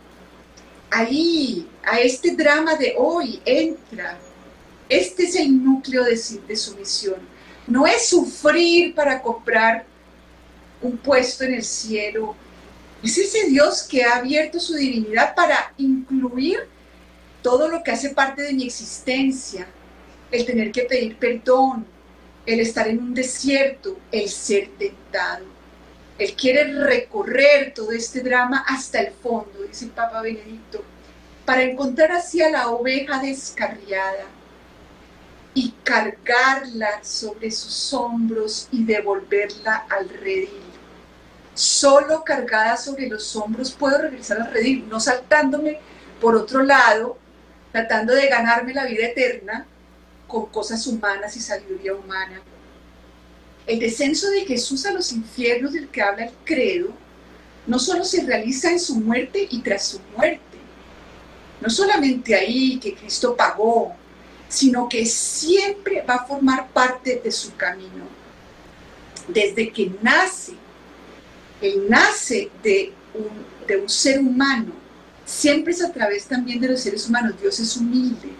Ahí, 0.90 1.68
a 1.84 2.00
este 2.00 2.34
drama 2.34 2.74
de 2.76 2.94
hoy, 2.96 3.42
entra 3.44 4.18
este 4.88 5.24
es 5.24 5.36
el 5.36 5.62
núcleo 5.62 6.04
de, 6.04 6.16
su 6.16 6.76
misión. 6.76 7.20
No 7.66 7.86
es 7.86 8.08
sufrir 8.08 8.94
para 8.94 9.20
comprar 9.20 9.84
un 10.80 10.96
puesto 10.96 11.44
en 11.44 11.54
el 11.54 11.64
cielo. 11.64 12.34
Es 13.02 13.18
ese 13.18 13.48
Dios 13.48 13.82
que 13.82 14.04
ha 14.04 14.16
abierto 14.16 14.58
su 14.58 14.74
divinidad 14.74 15.34
para 15.34 15.72
incluir 15.76 16.60
todo 17.42 17.68
lo 17.68 17.82
que 17.82 17.90
hace 17.90 18.10
parte 18.10 18.42
de 18.42 18.54
mi 18.54 18.64
existencia. 18.64 19.68
El 20.30 20.46
tener 20.46 20.72
que 20.72 20.82
pedir 20.82 21.16
perdón, 21.16 21.86
el 22.46 22.60
estar 22.60 22.88
en 22.88 22.98
un 22.98 23.14
desierto, 23.14 23.98
el 24.10 24.28
ser 24.28 24.70
tentado. 24.78 25.44
Él 26.18 26.34
quiere 26.34 26.64
recorrer 26.72 27.74
todo 27.74 27.92
este 27.92 28.22
drama 28.22 28.64
hasta 28.66 29.00
el 29.00 29.12
fondo, 29.12 29.62
dice 29.68 29.84
el 29.84 29.90
Papa 29.92 30.22
Benedicto, 30.22 30.82
para 31.44 31.62
encontrar 31.62 32.10
así 32.12 32.42
a 32.42 32.50
la 32.50 32.70
oveja 32.70 33.20
descarriada 33.20 34.37
y 35.58 35.74
cargarla 35.82 37.02
sobre 37.02 37.50
sus 37.50 37.92
hombros 37.92 38.68
y 38.70 38.84
devolverla 38.84 39.86
al 39.90 40.08
redil. 40.08 40.62
Solo 41.52 42.22
cargada 42.22 42.76
sobre 42.76 43.08
los 43.08 43.34
hombros 43.34 43.72
puedo 43.72 43.98
regresar 43.98 44.40
al 44.40 44.52
redil, 44.52 44.88
no 44.88 45.00
saltándome 45.00 45.80
por 46.20 46.36
otro 46.36 46.62
lado, 46.62 47.18
tratando 47.72 48.14
de 48.14 48.28
ganarme 48.28 48.72
la 48.72 48.84
vida 48.84 49.06
eterna 49.06 49.66
con 50.28 50.46
cosas 50.46 50.86
humanas 50.86 51.36
y 51.36 51.40
sabiduría 51.40 51.92
humana. 51.92 52.40
El 53.66 53.80
descenso 53.80 54.30
de 54.30 54.46
Jesús 54.46 54.86
a 54.86 54.92
los 54.92 55.10
infiernos 55.10 55.72
del 55.72 55.88
que 55.88 56.02
habla 56.02 56.26
el 56.26 56.34
credo 56.44 56.90
no 57.66 57.80
solo 57.80 58.04
se 58.04 58.22
realiza 58.22 58.70
en 58.70 58.78
su 58.78 58.94
muerte 58.94 59.48
y 59.50 59.60
tras 59.62 59.88
su 59.88 60.00
muerte, 60.16 60.40
no 61.60 61.68
solamente 61.68 62.36
ahí 62.36 62.78
que 62.78 62.94
Cristo 62.94 63.34
pagó 63.34 63.97
sino 64.48 64.88
que 64.88 65.04
siempre 65.04 66.02
va 66.08 66.14
a 66.14 66.26
formar 66.26 66.68
parte 66.68 67.20
de 67.22 67.30
su 67.30 67.54
camino. 67.56 68.06
Desde 69.28 69.70
que 69.70 69.92
nace, 70.00 70.54
él 71.60 71.86
nace 71.88 72.50
de 72.62 72.92
un, 73.14 73.66
de 73.66 73.76
un 73.76 73.88
ser 73.88 74.20
humano, 74.20 74.72
siempre 75.26 75.72
es 75.72 75.84
a 75.84 75.92
través 75.92 76.24
también 76.24 76.60
de 76.60 76.68
los 76.68 76.80
seres 76.80 77.06
humanos. 77.06 77.34
Dios 77.40 77.60
es 77.60 77.76
humilde. 77.76 78.30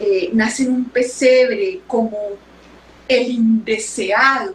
Eh, 0.00 0.30
nace 0.32 0.64
en 0.64 0.72
un 0.72 0.84
pesebre 0.86 1.80
como 1.86 2.18
el 3.06 3.30
indeseado, 3.30 4.54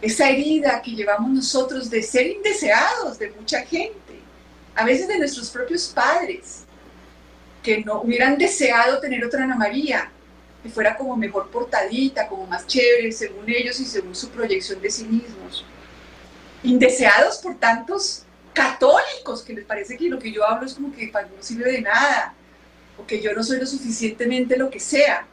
esa 0.00 0.30
herida 0.30 0.80
que 0.80 0.92
llevamos 0.92 1.30
nosotros 1.30 1.90
de 1.90 2.02
ser 2.02 2.26
indeseados 2.28 3.18
de 3.18 3.30
mucha 3.30 3.60
gente, 3.62 3.92
a 4.74 4.84
veces 4.84 5.08
de 5.08 5.18
nuestros 5.18 5.50
propios 5.50 5.88
padres 5.88 6.64
que 7.62 7.82
no 7.84 8.02
hubieran 8.02 8.36
deseado 8.36 9.00
tener 9.00 9.24
otra 9.24 9.44
Ana 9.44 9.56
María, 9.56 10.10
que 10.62 10.68
fuera 10.68 10.96
como 10.96 11.16
mejor 11.16 11.50
portadita, 11.50 12.28
como 12.28 12.46
más 12.46 12.66
chévere, 12.66 13.12
según 13.12 13.48
ellos 13.48 13.78
y 13.80 13.84
según 13.84 14.14
su 14.14 14.28
proyección 14.30 14.80
de 14.80 14.90
sí 14.90 15.04
mismos. 15.04 15.64
Indeseados 16.62 17.38
por 17.38 17.56
tantos 17.58 18.24
católicos, 18.52 19.42
que 19.42 19.54
les 19.54 19.64
parece 19.64 19.96
que 19.96 20.08
lo 20.08 20.18
que 20.18 20.32
yo 20.32 20.46
hablo 20.46 20.66
es 20.66 20.74
como 20.74 20.92
que 20.92 21.10
no 21.10 21.42
sirve 21.42 21.72
de 21.72 21.80
nada, 21.82 22.34
o 22.98 23.06
que 23.06 23.20
yo 23.20 23.32
no 23.32 23.42
soy 23.42 23.58
lo 23.58 23.66
suficientemente 23.66 24.56
lo 24.56 24.70
que 24.70 24.80
sea. 24.80 25.26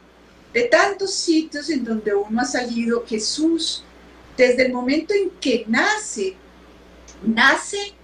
De 0.52 0.64
tantos 0.64 1.14
sitios 1.14 1.68
en 1.70 1.84
donde 1.84 2.14
uno 2.14 2.40
ha 2.40 2.44
salido, 2.44 3.04
Jesús, 3.06 3.84
desde 4.36 4.66
el 4.66 4.72
momento 4.72 5.14
en 5.14 5.30
que 5.40 5.64
nace, 5.68 6.34
nace 7.22 7.94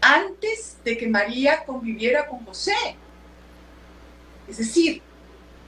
antes 0.00 0.76
de 0.84 0.96
que 0.98 1.06
María 1.06 1.64
conviviera 1.64 2.26
con 2.26 2.44
José 2.44 2.74
es 4.48 4.58
decir, 4.58 5.02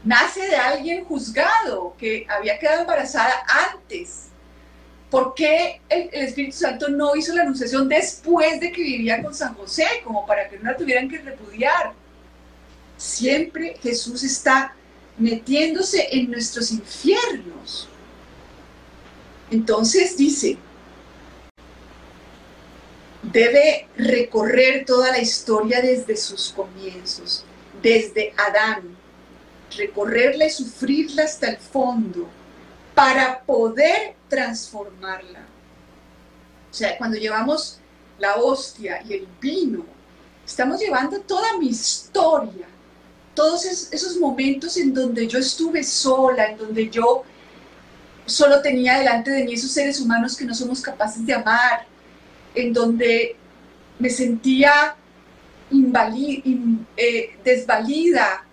nace 0.04 0.48
de 0.48 0.56
alguien 0.56 1.04
juzgado 1.04 1.94
que 1.98 2.26
había 2.28 2.58
quedado 2.58 2.82
embarazada 2.82 3.44
antes 3.72 4.28
¿Por 5.10 5.34
qué 5.34 5.80
el, 5.88 6.10
Espíritu 6.12 6.56
Santo 6.56 6.88
no 6.88 7.16
hizo 7.16 7.34
la 7.34 7.42
anunciación 7.42 7.88
después 7.88 8.60
de 8.60 8.70
que 8.70 8.82
vivía 8.82 9.22
con 9.22 9.34
San 9.34 9.54
José, 9.54 9.86
como 10.04 10.26
para 10.26 10.48
que 10.48 10.58
no 10.58 10.70
la 10.70 10.76
tuvieran 10.76 11.08
que 11.08 11.18
repudiar? 11.18 11.94
Siempre 12.96 13.76
Jesús 13.82 14.22
está 14.22 14.74
metiéndose 15.16 16.08
en 16.10 16.30
nuestros 16.30 16.70
infiernos. 16.72 17.88
Entonces 19.50 20.16
dice, 20.18 20.58
debe 23.22 23.88
recorrer 23.96 24.84
toda 24.84 25.10
la 25.10 25.20
historia 25.20 25.80
desde 25.80 26.16
sus 26.16 26.50
comienzos, 26.50 27.46
desde 27.82 28.34
Adán, 28.36 28.96
recorrerla 29.76 30.46
y 30.46 30.50
sufrirla 30.50 31.24
hasta 31.24 31.48
el 31.48 31.58
fondo 31.58 32.28
para 32.94 33.42
poder 33.42 34.14
transformarla. 34.28 35.40
O 36.70 36.74
sea, 36.74 36.96
cuando 36.98 37.16
llevamos 37.16 37.80
la 38.18 38.36
hostia 38.36 39.02
y 39.08 39.14
el 39.14 39.28
vino, 39.40 39.84
estamos 40.44 40.80
llevando 40.80 41.20
toda 41.20 41.56
mi 41.58 41.68
historia, 41.68 42.66
todos 43.34 43.64
esos 43.64 44.16
momentos 44.16 44.76
en 44.76 44.92
donde 44.92 45.26
yo 45.26 45.38
estuve 45.38 45.84
sola, 45.84 46.46
en 46.46 46.58
donde 46.58 46.90
yo 46.90 47.22
solo 48.26 48.60
tenía 48.60 48.98
delante 48.98 49.30
de 49.30 49.44
mí 49.44 49.54
esos 49.54 49.70
seres 49.70 50.00
humanos 50.00 50.36
que 50.36 50.44
no 50.44 50.54
somos 50.54 50.80
capaces 50.80 51.24
de 51.24 51.34
amar, 51.34 51.86
en 52.54 52.72
donde 52.72 53.36
me 53.98 54.10
sentía 54.10 54.96
eh, 56.96 57.36
desvalida. 57.44 58.44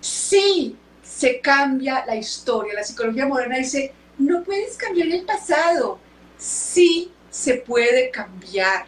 Sí, 0.00 0.76
se 1.02 1.40
cambia 1.40 2.04
la 2.06 2.16
historia. 2.16 2.74
La 2.74 2.84
psicología 2.84 3.26
moderna 3.26 3.58
dice, 3.58 3.92
no 4.18 4.42
puedes 4.42 4.76
cambiar 4.76 5.08
el 5.08 5.24
pasado. 5.24 5.98
Sí 6.36 7.10
se 7.30 7.54
puede 7.54 8.10
cambiar, 8.10 8.86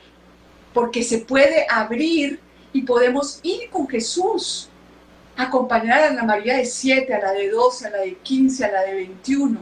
porque 0.73 1.03
se 1.03 1.19
puede 1.19 1.67
abrir 1.69 2.41
y 2.73 2.83
podemos 2.83 3.41
ir 3.43 3.71
con 3.71 3.89
Jesús, 3.89 4.69
acompañar 5.37 6.03
a 6.03 6.13
la 6.13 6.23
María 6.23 6.57
de 6.57 6.67
7, 6.67 7.13
a 7.15 7.21
la 7.21 7.33
de 7.33 7.49
12, 7.49 7.87
a 7.87 7.91
la 7.91 7.99
de 7.99 8.17
15, 8.17 8.65
a 8.65 8.73
la 8.73 8.83
de 8.83 8.95
21. 8.95 9.59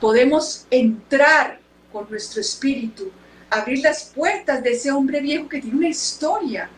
Podemos 0.00 0.66
entrar 0.70 1.58
con 1.92 2.08
nuestro 2.10 2.40
espíritu, 2.40 3.10
abrir 3.50 3.80
las 3.80 4.04
puertas 4.04 4.62
de 4.62 4.72
ese 4.72 4.90
hombre 4.90 5.20
viejo 5.20 5.48
que 5.48 5.60
tiene 5.60 5.76
una 5.76 5.88
historia, 5.88 6.68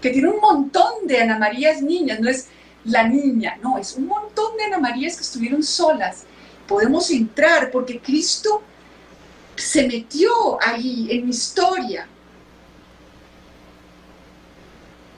que 0.00 0.10
tiene 0.10 0.28
un 0.28 0.40
montón 0.40 1.06
de 1.06 1.20
Ana 1.20 1.38
Marías 1.38 1.82
niñas, 1.82 2.20
no 2.20 2.28
es 2.28 2.48
la 2.84 3.04
niña, 3.04 3.58
no, 3.62 3.78
es 3.78 3.94
un 3.96 4.06
montón 4.06 4.56
de 4.56 4.64
Ana 4.64 4.78
Marías 4.78 5.16
que 5.16 5.22
estuvieron 5.22 5.62
solas. 5.62 6.24
Podemos 6.66 7.10
entrar 7.10 7.70
porque 7.70 8.00
Cristo 8.00 8.62
se 9.56 9.86
metió 9.86 10.60
ahí 10.60 11.08
en 11.10 11.24
mi 11.24 11.30
historia. 11.30 12.08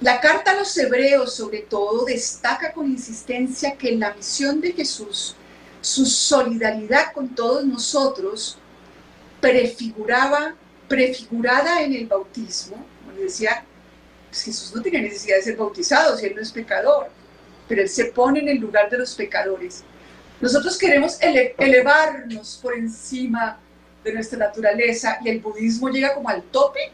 La 0.00 0.20
carta 0.20 0.50
a 0.50 0.56
los 0.56 0.76
hebreos, 0.76 1.34
sobre 1.34 1.60
todo, 1.60 2.04
destaca 2.04 2.72
con 2.72 2.90
insistencia 2.90 3.76
que 3.76 3.96
la 3.96 4.12
misión 4.12 4.60
de 4.60 4.72
Jesús, 4.72 5.34
su 5.80 6.04
solidaridad 6.04 7.12
con 7.14 7.34
todos 7.34 7.64
nosotros, 7.64 8.58
prefiguraba, 9.40 10.56
prefigurada 10.88 11.82
en 11.82 11.94
el 11.94 12.06
bautismo, 12.06 12.76
como 13.04 13.18
decía, 13.18 13.64
pues 14.28 14.42
Jesús 14.42 14.74
no 14.74 14.82
tenía 14.82 15.00
necesidad 15.02 15.36
de 15.36 15.42
ser 15.42 15.56
bautizado 15.56 16.16
si 16.16 16.26
él 16.26 16.34
no 16.34 16.42
es 16.42 16.52
pecador 16.52 17.08
pero 17.68 17.82
Él 17.82 17.88
se 17.88 18.06
pone 18.06 18.40
en 18.40 18.48
el 18.48 18.58
lugar 18.58 18.90
de 18.90 18.98
los 18.98 19.14
pecadores. 19.14 19.82
Nosotros 20.40 20.76
queremos 20.76 21.18
elevarnos 21.20 22.58
por 22.60 22.74
encima 22.74 23.58
de 24.02 24.12
nuestra 24.12 24.38
naturaleza 24.38 25.18
y 25.24 25.30
el 25.30 25.40
budismo 25.40 25.88
llega 25.88 26.14
como 26.14 26.28
al 26.28 26.42
tope, 26.42 26.92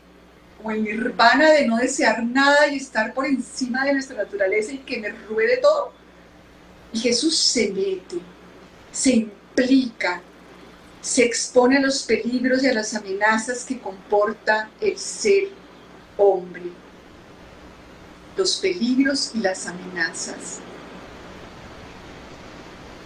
como 0.57 0.71
el 0.71 0.85
nirvana 0.85 1.51
de 1.51 1.67
no 1.67 1.79
desear 1.79 2.23
nada 2.23 2.69
y 2.69 2.77
estar 2.77 3.13
por 3.13 3.27
encima 3.27 3.85
de 3.85 3.95
nuestra 3.95 4.17
naturaleza 4.17 4.73
y 4.73 4.79
que 4.79 5.01
me 5.01 5.09
ruede 5.09 5.57
todo. 5.57 5.93
Y 6.93 7.01
Jesús 7.01 7.37
se 7.37 7.73
mete, 7.73 8.17
se 8.93 9.11
implica, 9.11 10.23
se 11.01 11.25
expone 11.25 11.79
a 11.79 11.81
los 11.81 12.03
peligros 12.03 12.63
y 12.63 12.69
a 12.69 12.75
las 12.75 12.95
amenazas 12.95 13.65
que 13.65 13.79
comporta 13.79 14.71
el 14.81 14.99
ser 14.99 15.49
hombre 16.17 16.71
los 18.41 18.57
peligros 18.57 19.33
y 19.35 19.39
las 19.39 19.67
amenazas. 19.67 20.61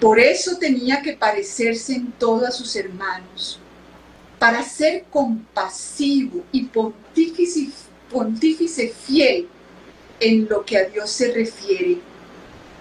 Por 0.01 0.21
eso 0.21 0.57
tenía 0.59 1.03
que 1.03 1.15
parecerse 1.15 1.95
en 1.95 2.13
todo 2.13 2.47
a 2.47 2.51
sus 2.51 2.77
hermanos, 2.77 3.59
para 4.39 4.63
ser 4.63 5.05
compasivo 5.11 6.45
y 6.53 6.65
pontífice, 6.65 7.71
pontífice 8.11 8.95
fiel 9.07 9.49
en 10.21 10.47
lo 10.49 10.65
que 10.65 10.77
a 10.77 10.85
Dios 10.85 11.11
se 11.11 11.33
refiere 11.33 11.99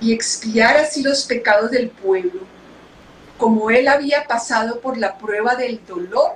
y 0.01 0.11
expiar 0.11 0.77
así 0.77 1.01
los 1.01 1.23
pecados 1.23 1.71
del 1.71 1.89
pueblo, 1.89 2.41
como 3.37 3.69
él 3.71 3.87
había 3.87 4.25
pasado 4.25 4.79
por 4.79 4.97
la 4.97 5.17
prueba 5.17 5.55
del 5.55 5.85
dolor, 5.85 6.35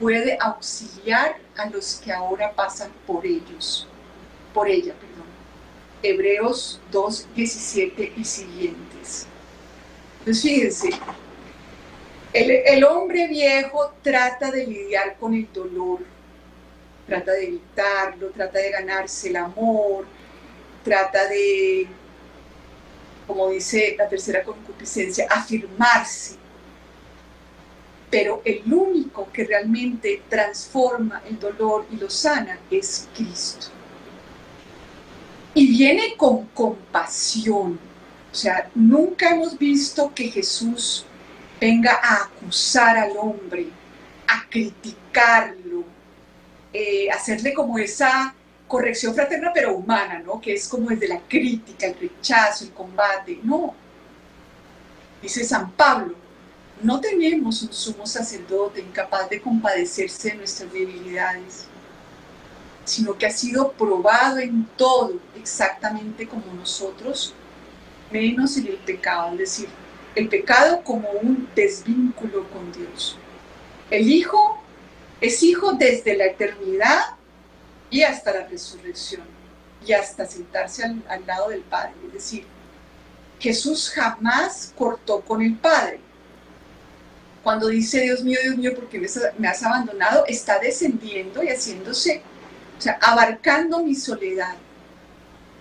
puede 0.00 0.36
auxiliar 0.40 1.36
a 1.56 1.66
los 1.66 1.96
que 1.96 2.12
ahora 2.12 2.52
pasan 2.52 2.90
por 3.06 3.24
ellos 3.24 3.86
por 4.52 4.68
ella, 4.68 4.94
perdón. 4.94 5.26
Hebreos 6.02 6.80
2, 6.90 7.28
17 7.34 8.12
y 8.16 8.24
siguientes. 8.24 9.26
Entonces 10.20 10.42
fíjense, 10.42 10.90
el, 12.32 12.50
el, 12.50 12.84
hombre 12.84 13.28
viejo 13.28 13.92
trata 14.02 14.50
de 14.50 14.66
lidiar 14.66 15.16
con 15.18 15.34
el 15.34 15.52
dolor, 15.52 16.00
trata 17.06 17.32
de 17.32 17.44
evitarlo, 17.44 18.30
trata 18.30 18.58
de 18.58 18.70
ganarse 18.70 19.28
el 19.28 19.36
amor, 19.36 20.06
trata 20.84 21.26
de, 21.28 21.86
como 23.32 23.50
dice 23.50 23.94
la 23.96 24.08
tercera 24.08 24.42
concupiscencia, 24.42 25.26
afirmarse. 25.30 26.36
Pero 28.10 28.42
el 28.44 28.70
único 28.70 29.30
que 29.32 29.44
realmente 29.44 30.22
transforma 30.28 31.22
el 31.26 31.40
dolor 31.40 31.86
y 31.90 31.96
lo 31.96 32.10
sana 32.10 32.58
es 32.70 33.08
Cristo 33.14 33.68
y 35.54 35.66
viene 35.66 36.16
con 36.16 36.46
compasión. 36.46 37.78
O 38.30 38.34
sea, 38.34 38.70
nunca 38.74 39.30
hemos 39.30 39.58
visto 39.58 40.12
que 40.14 40.28
Jesús 40.28 41.04
venga 41.60 41.98
a 42.02 42.24
acusar 42.24 42.96
al 42.96 43.16
hombre, 43.16 43.68
a 44.26 44.48
criticarlo, 44.48 45.84
eh, 46.72 47.10
hacerle 47.10 47.52
como 47.52 47.78
esa 47.78 48.34
corrección 48.72 49.14
fraterna 49.14 49.50
pero 49.52 49.74
humana, 49.74 50.18
¿no? 50.20 50.40
Que 50.40 50.54
es 50.54 50.66
como 50.66 50.88
desde 50.88 51.06
la 51.06 51.20
crítica, 51.20 51.86
el 51.86 51.94
rechazo, 52.00 52.64
el 52.64 52.70
combate. 52.70 53.38
No. 53.42 53.74
Dice 55.20 55.44
San 55.44 55.72
Pablo, 55.72 56.14
no 56.82 56.98
tenemos 56.98 57.60
un 57.60 57.70
sumo 57.70 58.06
sacerdote 58.06 58.80
incapaz 58.80 59.28
de 59.28 59.42
compadecerse 59.42 60.30
de 60.30 60.36
nuestras 60.36 60.72
debilidades 60.72 61.66
sino 62.84 63.16
que 63.16 63.26
ha 63.26 63.30
sido 63.30 63.72
probado 63.72 64.38
en 64.38 64.66
todo 64.76 65.20
exactamente 65.36 66.26
como 66.26 66.52
nosotros, 66.52 67.32
menos 68.10 68.56
en 68.56 68.66
el 68.66 68.76
pecado, 68.78 69.32
es 69.32 69.38
decir, 69.38 69.68
el 70.16 70.28
pecado 70.28 70.82
como 70.82 71.08
un 71.10 71.48
desvínculo 71.54 72.48
con 72.48 72.72
Dios. 72.72 73.16
El 73.88 74.10
Hijo 74.10 74.60
es 75.20 75.44
Hijo 75.44 75.74
desde 75.74 76.16
la 76.16 76.26
eternidad 76.26 77.02
y 77.92 78.02
hasta 78.02 78.32
la 78.32 78.46
resurrección 78.48 79.22
y 79.86 79.92
hasta 79.92 80.26
sentarse 80.26 80.82
al, 80.82 81.26
lado 81.26 81.50
del 81.50 81.60
Padre. 81.60 81.92
Es 82.06 82.12
decir, 82.14 82.46
Jesús 83.38 83.90
jamás 83.90 84.72
cortó 84.76 85.20
con 85.20 85.42
el 85.42 85.56
Padre. 85.56 86.00
Cuando 87.42 87.68
dice, 87.68 88.00
Dios 88.00 88.24
mío, 88.24 88.38
Dios 88.42 88.56
mío, 88.56 88.72
porque 88.74 88.98
me 89.38 89.48
has 89.48 89.62
abandonado? 89.62 90.24
Está 90.26 90.58
descendiendo 90.58 91.42
y 91.42 91.48
haciéndose 91.48 92.22
o 92.78 92.80
sea, 92.80 92.98
abarcando 93.00 93.80
mi 93.84 93.94
soledad, 93.94 94.56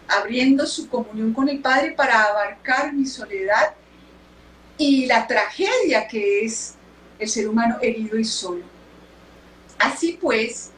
abriendo 0.08 0.66
su 0.66 0.88
comunión 0.88 1.34
con 1.34 1.50
el 1.50 1.60
Padre 1.60 1.92
para 1.92 2.24
abarcar 2.24 2.94
mi 2.94 3.06
soledad 3.06 3.74
y 4.78 5.06
la 5.06 5.28
tragedia 5.28 6.08
que 6.08 6.46
es 6.46 6.76
el 7.20 7.28
ser 7.28 7.50
humano 7.50 7.78
herido 7.82 8.18
y 8.18 8.24
solo. 8.24 8.64
Así 9.78 10.18
pues, 10.22 10.72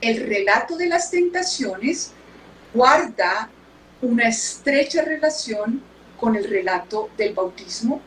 el 0.00 0.26
relato 0.26 0.76
de 0.76 0.88
las 0.88 1.10
tentaciones 1.10 2.12
guarda 2.72 3.50
una 4.00 4.28
estrecha 4.28 5.02
relación 5.02 5.82
con 6.18 6.36
el 6.36 6.48
relato 6.48 7.10
del 7.16 7.34
bautismo, 7.34 8.00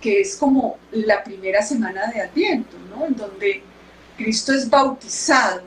que 0.00 0.20
es 0.20 0.36
como 0.36 0.78
la 0.92 1.22
primera 1.22 1.62
semana 1.62 2.06
de 2.06 2.22
Adviento, 2.22 2.76
¿no? 2.90 3.06
En 3.06 3.16
donde 3.16 3.62
Cristo 4.16 4.52
es 4.52 4.68
bautizado 4.68 5.62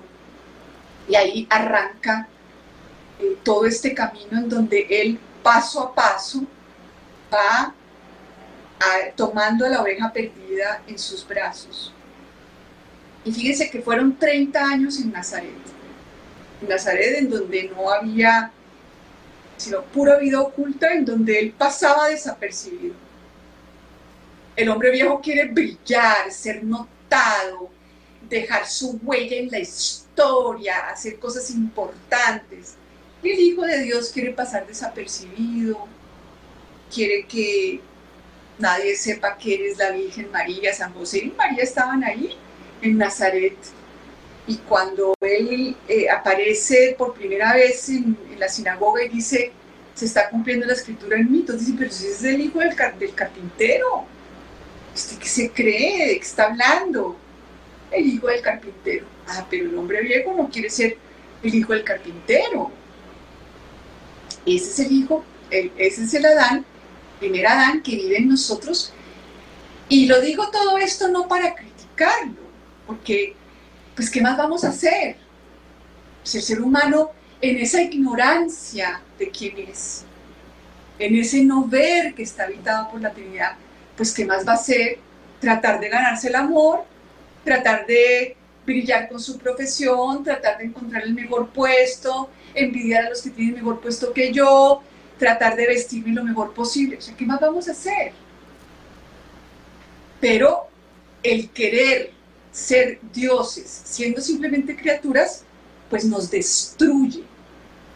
y 1.08 1.16
ahí 1.16 1.48
arranca 1.50 2.28
eh, 3.20 3.38
todo 3.44 3.66
este 3.66 3.94
camino 3.94 4.38
en 4.38 4.50
donde 4.50 4.88
él 4.90 5.20
paso 5.44 5.82
a 5.82 5.94
paso 5.96 6.44
va 7.34 7.74
tomando 9.16 9.66
a 9.66 9.70
la 9.70 9.82
oveja 9.82 10.12
perdida 10.12 10.82
en 10.88 11.00
sus 11.00 11.28
brazos. 11.28 11.95
Y 13.26 13.32
fíjense 13.32 13.70
que 13.70 13.82
fueron 13.82 14.16
30 14.18 14.64
años 14.64 15.00
en 15.00 15.12
Nazaret. 15.12 15.50
En 16.62 16.70
Nazaret 16.70 17.18
en 17.18 17.30
donde 17.30 17.70
no 17.76 17.90
había 17.90 18.52
sino 19.58 19.84
pura 19.84 20.18
vida 20.18 20.42
oculta, 20.42 20.94
en 20.94 21.06
donde 21.06 21.40
él 21.40 21.54
pasaba 21.58 22.10
desapercibido. 22.10 22.94
El 24.56 24.70
hombre 24.70 24.92
viejo 24.92 25.22
quiere 25.22 25.46
brillar, 25.46 26.32
ser 26.32 26.64
notado, 26.64 27.70
dejar 28.30 28.66
su 28.68 29.00
huella 29.04 29.38
en 29.38 29.52
la 29.52 29.60
historia, 29.60 30.88
hacer 30.90 31.20
cosas 31.20 31.50
importantes. 31.52 32.76
El 33.24 33.40
Hijo 33.40 33.64
de 33.64 33.82
Dios 33.82 34.10
quiere 34.10 34.32
pasar 34.32 34.68
desapercibido, 34.68 35.88
quiere 36.94 37.26
que 37.26 37.82
nadie 38.60 38.96
sepa 38.96 39.38
que 39.38 39.56
eres 39.56 39.78
la 39.78 39.92
Virgen 39.92 40.32
María, 40.32 40.74
San 40.74 40.94
José 40.94 41.26
y 41.26 41.32
María 41.32 41.64
estaban 41.64 42.04
ahí 42.04 42.38
en 42.86 42.98
Nazaret. 42.98 43.58
Y 44.48 44.58
cuando 44.58 45.14
él 45.22 45.76
eh, 45.88 46.10
aparece 46.10 46.96
por 46.98 47.14
primera 47.14 47.54
vez 47.54 47.90
en, 47.90 48.18
la 48.38 48.48
sinagoga 48.48 49.04
y 49.04 49.10
dice, 49.10 49.52
se 49.94 50.06
está 50.06 50.30
cumpliendo 50.30 50.66
la 50.66 50.74
escritura 50.74 51.18
en 51.18 51.32
mí, 51.32 51.40
entonces 51.40 51.68
dice, 51.68 51.78
pero 51.80 51.92
si 51.92 52.08
es 52.08 52.24
el 52.24 52.42
hijo 52.42 52.60
del, 52.60 52.76
del 53.00 53.16
carpintero, 53.16 54.06
¿usted 54.94 55.18
qué 55.18 55.28
se 55.28 55.52
cree? 55.52 56.08
¿De 56.08 56.16
qué 56.16 56.26
está 56.26 56.46
hablando? 56.46 57.18
El 57.92 58.06
hijo 58.06 58.28
del 58.28 58.42
carpintero. 58.42 59.06
Ah, 59.28 59.46
pero 59.50 59.66
el 59.66 59.78
hombre 59.78 60.02
viejo 60.02 60.34
no 60.34 60.50
quiere 60.50 60.70
ser 60.70 60.98
el 61.42 61.56
hijo 61.56 61.74
del 61.74 61.84
carpintero. 61.84 62.72
Ese 64.46 64.70
es 64.70 64.80
el 64.80 64.92
hijo, 64.92 65.24
ese 65.50 66.04
es 66.04 66.14
el 66.14 66.26
Adán 66.26 66.66
primer 67.20 67.48
Adán 67.48 67.82
que 67.82 67.96
vive 67.96 68.18
en 68.18 68.30
nosotros. 68.30 68.92
Y 69.90 70.08
lo 70.08 70.22
digo 70.22 70.50
todo 70.50 70.78
esto 70.78 71.08
no 71.10 71.28
para 71.28 71.54
criticarlo, 71.56 72.42
porque, 72.86 73.36
pues, 73.96 74.10
¿qué 74.10 74.22
más 74.22 74.38
vamos 74.38 74.64
a 74.64 74.70
hacer? 74.70 75.18
Pues 76.22 76.36
el 76.36 76.42
ser 76.42 76.62
humano 76.62 77.12
en 77.42 77.58
esa 77.58 77.82
ignorancia 77.82 79.02
de 79.20 79.30
quién 79.30 79.58
es, 79.60 80.04
en 80.98 81.16
ese 81.16 81.44
no 81.44 81.66
ver 81.66 82.14
que 82.14 82.24
está 82.24 82.46
habitado 82.46 82.90
por 82.90 83.02
la 83.02 83.12
Trinidad, 83.12 83.56
pues, 83.96 84.14
¿qué 84.14 84.26
más 84.26 84.48
va 84.48 84.54
a 84.54 84.56
hacer? 84.56 85.00
Tratar 85.40 85.80
de 85.80 85.90
ganarse 85.90 86.30
el 86.30 86.36
amor, 86.36 86.84
tratar 87.44 87.86
de 87.86 88.36
brillar 88.66 89.08
con 89.08 89.20
su 89.20 89.38
profesión, 89.38 90.24
tratar 90.24 90.58
de 90.58 90.66
encontrar 90.66 91.04
el 91.04 91.14
mejor 91.14 91.50
puesto, 91.50 92.30
envidiar 92.54 93.06
a 93.06 93.10
los 93.10 93.22
que 93.22 93.30
tienen 93.30 93.56
mejor 93.56 93.80
puesto 93.80 94.12
que 94.12 94.32
yo, 94.34 94.82
tratar 95.20 95.56
de 95.56 95.68
vestirme 95.68 96.14
lo 96.14 96.24
mejor 96.24 96.54
posible. 96.54 96.98
O 96.98 97.02
sea, 97.02 97.16
¿qué 97.16 97.26
más 97.26 97.40
vamos 97.40 97.68
a 97.68 97.72
hacer? 97.72 98.14
Pero 100.20 100.68
el 101.22 101.50
querer 101.50 102.15
ser 102.56 103.00
dioses 103.12 103.82
siendo 103.84 104.22
simplemente 104.22 104.78
criaturas, 104.78 105.44
pues 105.90 106.06
nos 106.06 106.32
destruye, 106.32 107.26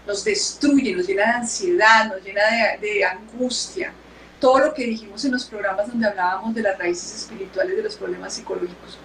nos 0.06 0.26
destruye, 0.26 0.94
nos 0.94 1.08
llena 1.08 1.24
de 1.28 1.32
ansiedad, 1.32 2.10
nos 2.10 2.22
llena 2.22 2.42
de, 2.82 2.88
de 2.88 3.06
angustia. 3.06 3.94
Todo 4.42 4.60
lo 4.60 4.74
que 4.74 4.84
dijimos 4.84 5.24
en 5.24 5.32
los 5.32 5.46
programas 5.46 5.88
donde 5.88 6.08
hablábamos 6.08 6.54
de 6.54 6.62
las 6.62 6.78
raíces 6.78 7.22
espirituales 7.22 7.78
de 7.78 7.84
los 7.84 7.96
problemas 7.96 8.34
psicológicos, 8.34 8.98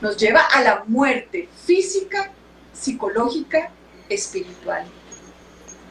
nos 0.00 0.16
lleva 0.16 0.42
a 0.42 0.62
la 0.62 0.84
muerte 0.86 1.48
física, 1.66 2.30
psicológica, 2.72 3.70
espiritual. 4.08 4.84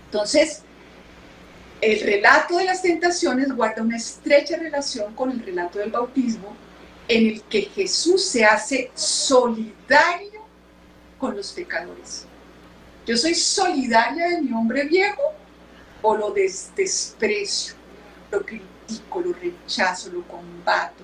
Entonces, 0.06 0.62
el 1.82 2.00
relato 2.00 2.58
de 2.58 2.66
las 2.66 2.82
tentaciones 2.82 3.52
guarda 3.52 3.82
una 3.82 3.98
estrecha 3.98 4.56
relación 4.56 5.13
con 5.13 5.30
el 5.30 5.42
relato 5.42 5.80
del 5.80 5.92
bautismo, 5.92 6.56
en 7.08 7.28
el 7.28 7.42
que 7.44 7.63
Jesús 7.63 8.26
se 8.26 8.46
hace 8.46 8.92
solidario 8.96 10.42
con 11.18 11.36
los 11.36 11.52
pecadores. 11.52 12.26
Yo 13.06 13.18
soy 13.18 13.36
solidaria 13.36 14.30
de 14.30 14.42
mi 14.42 14.54
hombre 14.54 14.86
viejo 14.86 15.22
o 16.02 16.16
lo 16.16 16.32
desprecio, 16.32 17.76
lo 18.32 18.46
critico, 18.46 19.22
lo 19.22 19.34
rechazo, 19.34 20.10
lo 20.12 20.24
combato, 20.24 21.04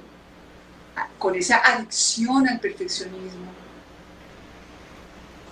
ah, 0.96 1.08
con 1.18 1.36
esa 1.36 1.58
adicción 1.58 2.48
al 2.48 2.60
perfeccionismo. 2.60 3.52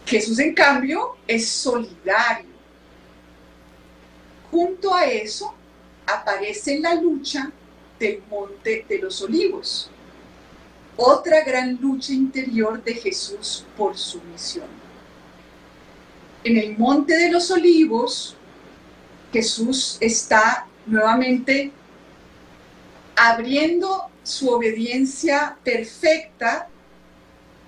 Jesús, 0.05 0.39
en 0.39 0.53
cambio, 0.53 1.17
es 1.27 1.49
solidario 1.49 2.57
Junto 4.51 4.93
a 4.93 5.05
eso 5.05 5.53
aparece 6.05 6.79
la 6.79 6.95
lucha 6.95 7.51
del 7.99 8.23
Monte 8.29 8.85
de 8.87 8.99
los 8.99 9.21
Olivos, 9.21 9.89
otra 10.97 11.43
gran 11.43 11.79
lucha 11.79 12.11
interior 12.11 12.83
de 12.83 12.95
Jesús 12.95 13.63
por 13.77 13.97
su 13.97 14.19
misión. 14.23 14.67
En 16.43 16.57
el 16.57 16.77
Monte 16.77 17.15
de 17.15 17.31
los 17.31 17.49
Olivos, 17.51 18.35
Jesús 19.31 19.97
está 19.99 20.67
nuevamente 20.85 21.71
abriendo 23.15 24.09
su 24.23 24.49
obediencia 24.49 25.57
perfecta 25.63 26.67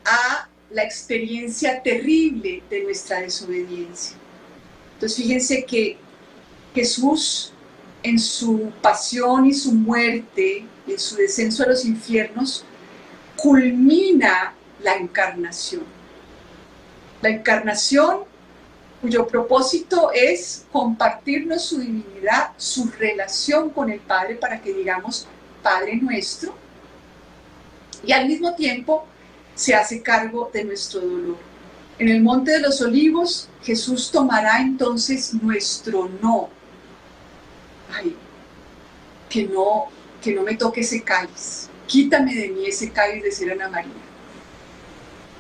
a 0.06 0.50
la 0.72 0.84
experiencia 0.84 1.82
terrible 1.82 2.64
de 2.70 2.84
nuestra 2.84 3.22
desobediencia. 3.22 4.16
Entonces 4.94 5.18
fíjense 5.18 5.66
que 5.66 5.98
Jesús 6.74 7.54
en 8.04 8.20
su 8.20 8.72
pasión 8.82 9.46
y 9.46 9.54
su 9.54 9.74
muerte, 9.74 10.66
en 10.88 11.00
su 11.00 11.16
descenso 11.16 11.64
a 11.64 11.68
los 11.68 11.86
infiernos, 11.86 12.64
culmina 13.42 14.54
la 14.84 14.96
encarnación. 14.96 15.84
La 17.22 17.30
encarnación 17.30 18.30
cuyo 19.02 19.28
propósito 19.28 20.12
es 20.14 20.66
compartirnos 20.72 21.64
su 21.66 21.80
divinidad, 21.80 22.52
su 22.58 22.92
relación 22.98 23.70
con 23.70 23.90
el 23.90 24.00
Padre 24.00 24.36
para 24.36 24.62
que 24.62 24.74
digamos 24.74 25.28
Padre 25.64 25.96
nuestro, 25.98 26.54
y 28.06 28.12
al 28.12 28.28
mismo 28.28 28.56
tiempo 28.56 29.06
se 29.56 29.76
hace 29.76 30.02
cargo 30.02 30.50
de 30.54 30.64
nuestro 30.64 31.02
dolor. 31.02 31.38
En 31.98 32.08
el 32.08 32.22
Monte 32.22 32.52
de 32.52 32.62
los 32.62 32.82
Olivos, 32.82 33.50
Jesús 33.62 34.10
tomará 34.10 34.62
entonces 34.62 35.34
nuestro 35.34 36.10
no, 36.22 36.50
ay, 37.94 38.16
que 39.30 39.46
no, 39.46 39.88
que 40.22 40.34
no 40.34 40.44
me 40.44 40.56
toque 40.56 40.82
ese 40.82 41.04
cáliz, 41.04 41.70
quítame 41.90 42.36
de 42.36 42.50
mí 42.50 42.68
ese 42.68 42.92
cáliz, 42.92 43.24
de 43.24 43.32
ser 43.32 43.52
Ana 43.52 43.68
María. 43.68 43.92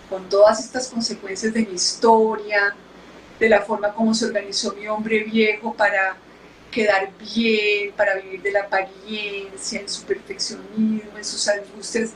Con 0.10 0.28
todas 0.28 0.60
estas 0.60 0.88
consecuencias 0.88 1.54
de 1.54 1.62
mi 1.62 1.76
historia, 1.76 2.76
de 3.40 3.48
la 3.48 3.62
forma 3.62 3.94
como 3.94 4.14
se 4.14 4.26
organizó 4.26 4.74
mi 4.74 4.88
hombre 4.88 5.24
viejo 5.24 5.74
para 5.74 6.18
quedar 6.72 7.12
bien, 7.20 7.94
para 7.96 8.16
vivir 8.16 8.42
de 8.42 8.52
la 8.52 8.62
apariencia, 8.62 9.80
en 9.80 9.88
su 9.88 10.04
perfeccionismo, 10.04 11.16
en 11.16 11.24
sus 11.24 11.48
angustias. 11.48 12.12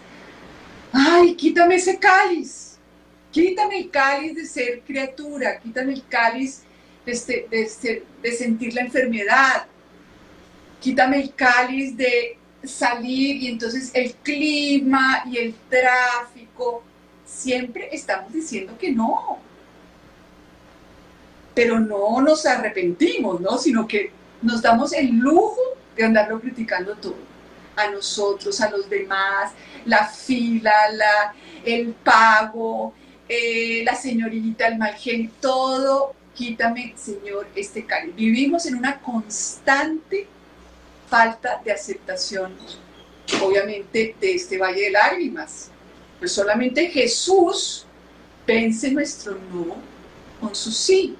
Ay, 0.91 1.35
quítame 1.35 1.75
ese 1.75 1.97
cáliz, 1.97 2.77
quítame 3.31 3.77
el 3.77 3.89
cáliz 3.91 4.35
de 4.35 4.45
ser 4.45 4.81
criatura, 4.81 5.59
quítame 5.59 5.93
el 5.93 6.03
cáliz 6.07 6.63
de, 7.05 7.11
este, 7.11 7.47
de, 7.51 8.03
de 8.21 8.31
sentir 8.31 8.73
la 8.73 8.81
enfermedad, 8.81 9.67
quítame 10.81 11.21
el 11.21 11.33
cáliz 11.35 11.95
de 11.95 12.37
salir 12.63 13.37
y 13.37 13.47
entonces 13.47 13.91
el 13.93 14.13
clima 14.15 15.23
y 15.25 15.37
el 15.37 15.55
tráfico, 15.69 16.83
siempre 17.25 17.89
estamos 17.91 18.31
diciendo 18.31 18.77
que 18.77 18.91
no. 18.91 19.39
Pero 21.53 21.79
no 21.79 22.21
nos 22.21 22.45
arrepentimos, 22.45 23.39
¿no? 23.41 23.57
Sino 23.57 23.87
que 23.87 24.11
nos 24.41 24.61
damos 24.61 24.93
el 24.93 25.09
lujo 25.17 25.61
de 25.95 26.03
andarlo 26.03 26.39
criticando 26.39 26.95
todo. 26.95 27.15
A 27.75 27.89
nosotros, 27.89 28.59
a 28.61 28.69
los 28.69 28.89
demás, 28.89 29.51
la 29.85 30.05
fila, 30.05 30.73
la, 30.93 31.33
el 31.65 31.93
pago, 31.93 32.93
eh, 33.27 33.83
la 33.83 33.95
señorita, 33.95 34.67
el 34.67 34.77
mal 34.77 34.95
todo, 35.39 36.13
quítame, 36.35 36.93
Señor, 36.95 37.47
este 37.55 37.85
cáliz. 37.85 38.15
Vivimos 38.15 38.65
en 38.65 38.75
una 38.75 38.99
constante 38.99 40.27
falta 41.13 41.61
de 41.63 41.71
aceptación, 41.71 42.55
obviamente, 43.39 44.15
de 44.19 44.33
este 44.33 44.57
valle 44.57 44.85
de 44.85 44.89
lágrimas. 44.89 45.69
Pues 46.17 46.31
solamente 46.31 46.89
Jesús 46.89 47.85
vence 48.47 48.89
nuestro 48.89 49.37
no 49.53 49.75
con 50.41 50.55
su 50.55 50.71
sí. 50.71 51.15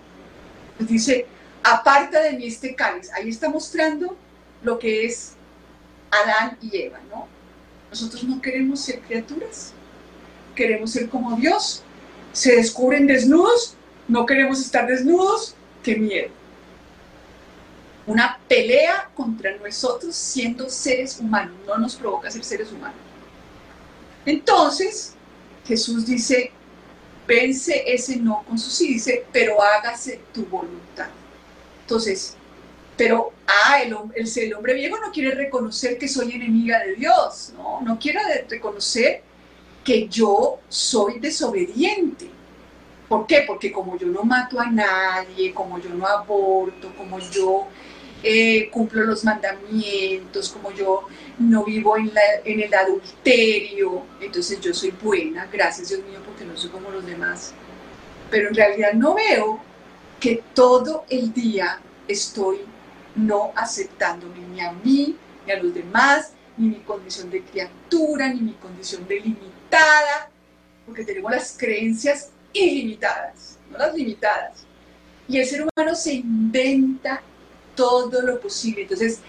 Nos 0.80 0.90
dice, 0.90 1.28
aparta 1.62 2.24
de 2.24 2.32
mí 2.32 2.48
este 2.48 2.74
cáliz. 2.74 3.12
Ahí 3.14 3.30
está 3.30 3.50
mostrando 3.50 4.18
lo 4.64 4.80
que 4.80 5.06
es 5.06 5.34
Adán 6.10 6.58
y 6.60 6.76
Eva, 6.76 7.00
¿no? 7.12 7.28
Nosotros 7.92 8.24
no 8.24 8.42
queremos 8.42 8.80
ser 8.80 9.00
criaturas, 9.02 9.74
queremos 10.56 10.90
ser 10.90 11.08
como 11.08 11.36
Dios. 11.36 11.84
Se 12.32 12.56
descubren 12.56 13.06
desnudos, 13.06 13.76
no 14.08 14.26
queremos 14.26 14.60
estar 14.60 14.88
desnudos, 14.88 15.54
qué 15.84 15.98
miedo. 15.98 16.43
Una 18.06 18.40
pelea 18.48 19.10
contra 19.16 19.56
nosotros 19.58 20.16
siendo 20.16 20.70
seres 20.70 21.20
humanos, 21.20 21.56
no 21.66 21.78
nos 21.78 21.96
provoca 21.96 22.30
ser 22.30 22.44
seres 22.44 22.72
humanos. 22.72 22.98
Entonces, 24.26 25.14
Jesús 25.66 26.06
dice, 26.06 26.52
vence 27.28 27.84
ese 27.88 28.18
no 28.18 28.44
con 28.48 28.58
su 28.58 28.70
sí, 28.70 28.94
dice, 28.94 29.26
pero 29.32 29.62
hágase 29.62 30.22
tu 30.34 30.46
voluntad. 30.46 31.08
Entonces, 31.82 32.36
pero, 32.98 33.32
ah, 33.48 33.82
el, 33.82 33.96
el, 34.16 34.30
el, 34.36 34.54
hombre 34.54 34.74
viejo 34.76 34.98
no 35.00 35.12
quiere 35.12 35.32
reconocer 35.32 35.98
que 35.98 36.08
soy 36.08 36.34
enemiga 36.34 36.80
de 36.80 36.96
Dios, 36.96 37.54
no, 37.56 37.82
no 37.82 37.98
quiere 37.98 38.20
reconocer 38.48 39.24
que 39.84 40.08
yo 40.08 40.60
soy 40.70 41.20
desobediente. 41.20 42.30
¿Por 43.10 43.28
qué? 43.28 43.44
Porque 43.46 43.72
como 43.72 43.98
yo 43.98 44.08
no 44.08 44.24
mato 44.24 44.60
a 44.60 44.68
nadie, 44.68 45.54
como 45.54 45.80
yo 45.80 45.90
no 45.90 46.08
aborto, 46.08 46.94
como 46.96 47.20
yo 47.20 47.68
eh, 48.24 48.70
cumplo 48.72 49.04
los 49.04 49.24
mandamientos, 49.26 50.50
como 50.50 50.72
yo 50.72 51.08
no 51.40 51.66
vivo 51.66 51.98
en, 51.98 52.12
en 52.46 52.62
el 52.62 52.74
adulterio, 52.74 54.06
entonces 54.22 54.62
yo 54.62 54.74
soy 54.74 54.92
buena, 54.92 55.48
gracias 55.52 55.90
Dios 55.90 56.02
mío, 56.06 56.20
porque 56.26 56.46
no 56.46 56.56
soy 56.56 56.70
como 56.70 56.90
los 56.90 57.06
demás. 57.06 57.54
Pero 58.32 58.48
en 58.48 58.56
realidad 58.56 58.94
no 58.94 59.16
veo 59.16 59.60
que 60.20 60.42
todo 60.54 61.06
el 61.10 61.34
día 61.34 61.82
estoy 62.08 62.60
no 63.16 63.52
aceptándome 63.56 64.40
ni 64.54 64.62
a 64.62 64.72
mí, 64.72 65.18
ni 65.46 65.52
a 65.52 65.62
los 65.62 65.74
demás, 65.74 66.32
ni 66.58 66.70
mi 66.70 66.80
condición 66.80 67.30
de 67.30 67.42
criatura, 67.42 68.30
ni 68.30 68.40
mi 68.40 68.54
condición 68.54 69.08
de 69.08 69.20
limitada, 69.20 70.30
porque 70.86 71.04
tenemos 71.04 71.32
las 71.32 71.58
creencias 71.58 72.32
ilimitadas, 72.54 73.60
no 73.70 73.78
las 73.78 73.94
limitadas. 73.94 74.66
Y 75.28 75.40
el 75.40 75.46
ser 75.46 75.62
humano 75.62 75.96
se 75.96 76.14
inventa 76.14 77.22
todo 77.76 78.22
lo 78.22 78.40
posible. 78.40 78.84
Entonces, 78.84 79.20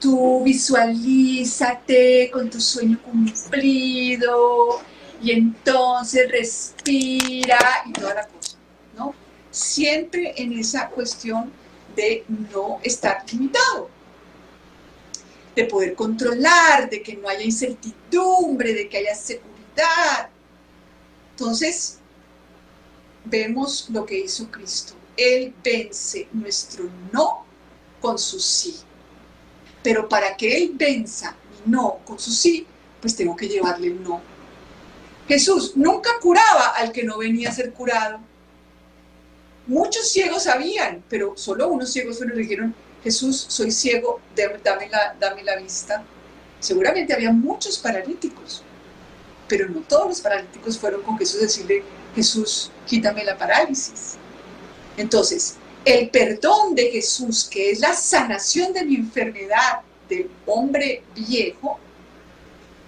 tú 0.00 0.42
visualízate 0.44 2.30
con 2.32 2.50
tu 2.50 2.60
sueño 2.60 2.98
cumplido 3.02 4.80
y 5.22 5.32
entonces 5.32 6.30
respira 6.30 7.58
y 7.86 7.92
toda 7.92 8.14
la 8.14 8.28
cosa, 8.28 8.56
¿no? 8.96 9.14
Siempre 9.50 10.34
en 10.36 10.52
esa 10.58 10.88
cuestión 10.90 11.50
de 11.96 12.24
no 12.28 12.78
estar 12.82 13.24
limitado, 13.32 13.90
de 15.56 15.64
poder 15.64 15.94
controlar, 15.94 16.88
de 16.88 17.02
que 17.02 17.16
no 17.16 17.28
haya 17.28 17.42
incertidumbre, 17.42 18.72
de 18.72 18.88
que 18.88 18.98
haya 18.98 19.14
seguridad. 19.16 20.30
Entonces, 21.30 21.98
vemos 23.24 23.88
lo 23.90 24.06
que 24.06 24.20
hizo 24.20 24.48
Cristo. 24.50 24.94
Él 25.16 25.52
vence 25.64 26.28
nuestro 26.32 26.88
no 27.12 27.47
con 28.00 28.18
su 28.18 28.40
sí. 28.40 28.76
Pero 29.82 30.08
para 30.08 30.36
que 30.36 30.56
Él 30.56 30.72
venza 30.74 31.36
mi 31.64 31.72
no 31.72 31.98
con 32.04 32.18
su 32.18 32.30
sí, 32.30 32.66
pues 33.00 33.14
tengo 33.16 33.36
que 33.36 33.48
llevarle 33.48 33.88
el 33.88 34.02
no. 34.02 34.20
Jesús 35.26 35.72
nunca 35.76 36.10
curaba 36.20 36.68
al 36.76 36.90
que 36.90 37.04
no 37.04 37.18
venía 37.18 37.50
a 37.50 37.52
ser 37.52 37.72
curado. 37.72 38.20
Muchos 39.66 40.10
ciegos 40.10 40.44
sabían, 40.44 41.04
pero 41.08 41.36
solo 41.36 41.68
unos 41.68 41.92
ciegos 41.92 42.16
fueron 42.16 42.38
y 42.38 42.42
dijeron, 42.42 42.74
Jesús, 43.04 43.46
soy 43.48 43.70
ciego, 43.70 44.20
dame 44.34 44.88
la, 44.88 45.14
dame 45.20 45.42
la 45.42 45.56
vista. 45.56 46.02
Seguramente 46.58 47.12
había 47.12 47.30
muchos 47.30 47.78
paralíticos, 47.78 48.62
pero 49.46 49.68
no 49.68 49.80
todos 49.80 50.08
los 50.08 50.20
paralíticos 50.20 50.78
fueron 50.78 51.02
con 51.02 51.18
Jesús 51.18 51.40
a 51.40 51.44
decirle, 51.44 51.84
Jesús, 52.14 52.72
quítame 52.86 53.24
la 53.24 53.36
parálisis. 53.36 54.16
Entonces, 54.96 55.56
el 55.84 56.10
perdón 56.10 56.74
de 56.74 56.90
Jesús, 56.90 57.48
que 57.50 57.70
es 57.70 57.80
la 57.80 57.94
sanación 57.94 58.72
de 58.72 58.84
mi 58.84 58.96
enfermedad 58.96 59.80
del 60.08 60.30
hombre 60.46 61.02
viejo, 61.14 61.78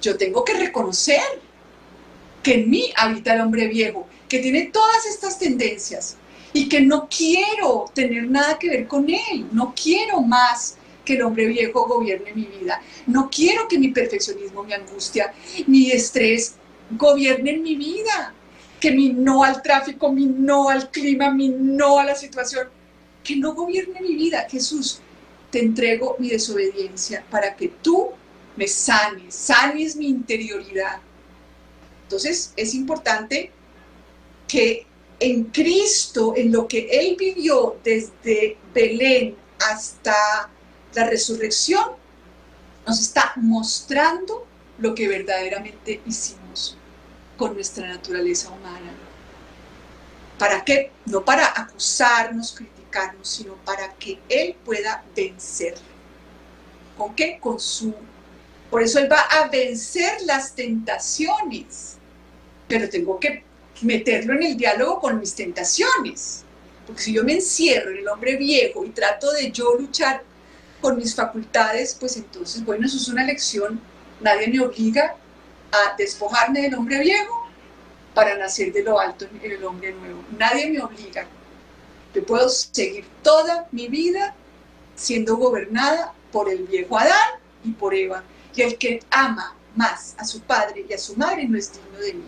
yo 0.00 0.16
tengo 0.16 0.44
que 0.44 0.54
reconocer 0.54 1.20
que 2.42 2.54
en 2.54 2.70
mí 2.70 2.90
habita 2.96 3.34
el 3.34 3.42
hombre 3.42 3.68
viejo, 3.68 4.06
que 4.28 4.38
tiene 4.38 4.70
todas 4.72 5.06
estas 5.06 5.38
tendencias 5.38 6.16
y 6.52 6.68
que 6.68 6.80
no 6.80 7.08
quiero 7.08 7.86
tener 7.94 8.28
nada 8.30 8.58
que 8.58 8.70
ver 8.70 8.86
con 8.86 9.08
él, 9.08 9.46
no 9.52 9.74
quiero 9.80 10.20
más 10.20 10.76
que 11.04 11.14
el 11.14 11.22
hombre 11.22 11.46
viejo 11.46 11.86
gobierne 11.86 12.32
mi 12.34 12.44
vida, 12.44 12.80
no 13.06 13.28
quiero 13.30 13.68
que 13.68 13.78
mi 13.78 13.88
perfeccionismo, 13.88 14.62
mi 14.62 14.72
angustia, 14.72 15.32
mi 15.66 15.90
estrés 15.90 16.54
gobiernen 16.90 17.62
mi 17.62 17.76
vida, 17.76 18.34
que 18.80 18.90
mi 18.90 19.10
no 19.10 19.44
al 19.44 19.62
tráfico, 19.62 20.10
mi 20.10 20.26
no 20.26 20.68
al 20.68 20.90
clima, 20.90 21.30
mi 21.30 21.48
no 21.50 21.98
a 21.98 22.04
la 22.04 22.14
situación, 22.14 22.68
que 23.30 23.36
no 23.36 23.54
gobierne 23.54 24.00
mi 24.00 24.16
vida. 24.16 24.46
Jesús, 24.50 25.00
te 25.52 25.60
entrego 25.60 26.16
mi 26.18 26.30
desobediencia 26.30 27.24
para 27.30 27.54
que 27.54 27.68
tú 27.68 28.08
me 28.56 28.66
sanes, 28.66 29.34
sanes 29.34 29.94
mi 29.94 30.08
interioridad. 30.08 30.98
Entonces 32.02 32.52
es 32.56 32.74
importante 32.74 33.52
que 34.48 34.84
en 35.20 35.44
Cristo, 35.44 36.34
en 36.36 36.50
lo 36.50 36.66
que 36.66 36.88
Él 36.90 37.16
vivió 37.16 37.78
desde 37.84 38.56
Belén 38.74 39.36
hasta 39.70 40.50
la 40.94 41.04
resurrección, 41.08 41.84
nos 42.84 42.98
está 42.98 43.32
mostrando 43.36 44.44
lo 44.78 44.92
que 44.92 45.06
verdaderamente 45.06 46.00
hicimos 46.04 46.76
con 47.36 47.54
nuestra 47.54 47.86
naturaleza 47.86 48.50
humana. 48.50 48.92
¿Para 50.36 50.64
qué? 50.64 50.90
No 51.06 51.24
para 51.24 51.46
acusarnos, 51.54 52.52
criticarnos, 52.52 52.79
sino 53.22 53.54
para 53.64 53.92
que 53.94 54.18
Él 54.28 54.56
pueda 54.64 55.04
vencer. 55.14 55.74
¿Con 56.96 57.14
qué? 57.14 57.38
Con 57.40 57.58
su... 57.58 57.94
Por 58.70 58.82
eso 58.82 58.98
Él 58.98 59.10
va 59.10 59.20
a 59.20 59.48
vencer 59.48 60.22
las 60.22 60.54
tentaciones, 60.54 61.96
pero 62.68 62.88
tengo 62.88 63.18
que 63.18 63.42
meterlo 63.82 64.34
en 64.34 64.42
el 64.42 64.56
diálogo 64.56 65.00
con 65.00 65.18
mis 65.18 65.34
tentaciones. 65.34 66.44
Porque 66.86 67.02
si 67.02 67.12
yo 67.12 67.24
me 67.24 67.34
encierro 67.34 67.90
en 67.90 67.98
el 67.98 68.08
hombre 68.08 68.36
viejo 68.36 68.84
y 68.84 68.90
trato 68.90 69.32
de 69.32 69.50
yo 69.50 69.74
luchar 69.74 70.22
con 70.80 70.96
mis 70.96 71.14
facultades, 71.14 71.96
pues 71.98 72.16
entonces, 72.16 72.64
bueno, 72.64 72.86
eso 72.86 72.96
es 72.96 73.08
una 73.08 73.24
lección. 73.24 73.80
Nadie 74.20 74.48
me 74.48 74.60
obliga 74.60 75.16
a 75.72 75.94
despojarme 75.96 76.62
del 76.62 76.74
hombre 76.74 77.00
viejo 77.00 77.48
para 78.14 78.36
nacer 78.36 78.72
de 78.72 78.82
lo 78.82 78.98
alto 78.98 79.26
en 79.42 79.50
el 79.50 79.64
hombre 79.64 79.92
nuevo. 79.92 80.22
Nadie 80.36 80.70
me 80.70 80.80
obliga. 80.80 81.26
Yo 82.14 82.24
puedo 82.24 82.48
seguir 82.48 83.04
toda 83.22 83.68
mi 83.72 83.88
vida 83.88 84.34
siendo 84.96 85.36
gobernada 85.36 86.12
por 86.32 86.50
el 86.50 86.64
viejo 86.64 86.98
Adán 86.98 87.40
y 87.64 87.70
por 87.70 87.94
Eva. 87.94 88.22
Y 88.54 88.62
el 88.62 88.76
que 88.78 89.00
ama 89.10 89.54
más 89.76 90.14
a 90.18 90.24
su 90.24 90.40
padre 90.40 90.84
y 90.88 90.92
a 90.92 90.98
su 90.98 91.16
madre 91.16 91.46
no 91.46 91.56
es 91.56 91.72
digno 91.72 91.98
de 91.98 92.14
mí. 92.14 92.24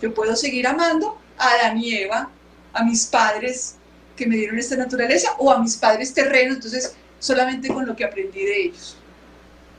Yo 0.00 0.12
puedo 0.12 0.36
seguir 0.36 0.66
amando 0.66 1.18
a 1.38 1.48
Adán 1.48 1.78
y 1.78 1.94
Eva, 1.94 2.30
a 2.72 2.84
mis 2.84 3.06
padres 3.06 3.76
que 4.16 4.26
me 4.26 4.36
dieron 4.36 4.58
esta 4.58 4.76
naturaleza 4.76 5.34
o 5.38 5.50
a 5.50 5.58
mis 5.58 5.76
padres 5.76 6.12
terrenos, 6.12 6.56
entonces 6.56 6.94
solamente 7.18 7.68
con 7.68 7.86
lo 7.86 7.96
que 7.96 8.04
aprendí 8.04 8.44
de 8.44 8.64
ellos. 8.64 8.96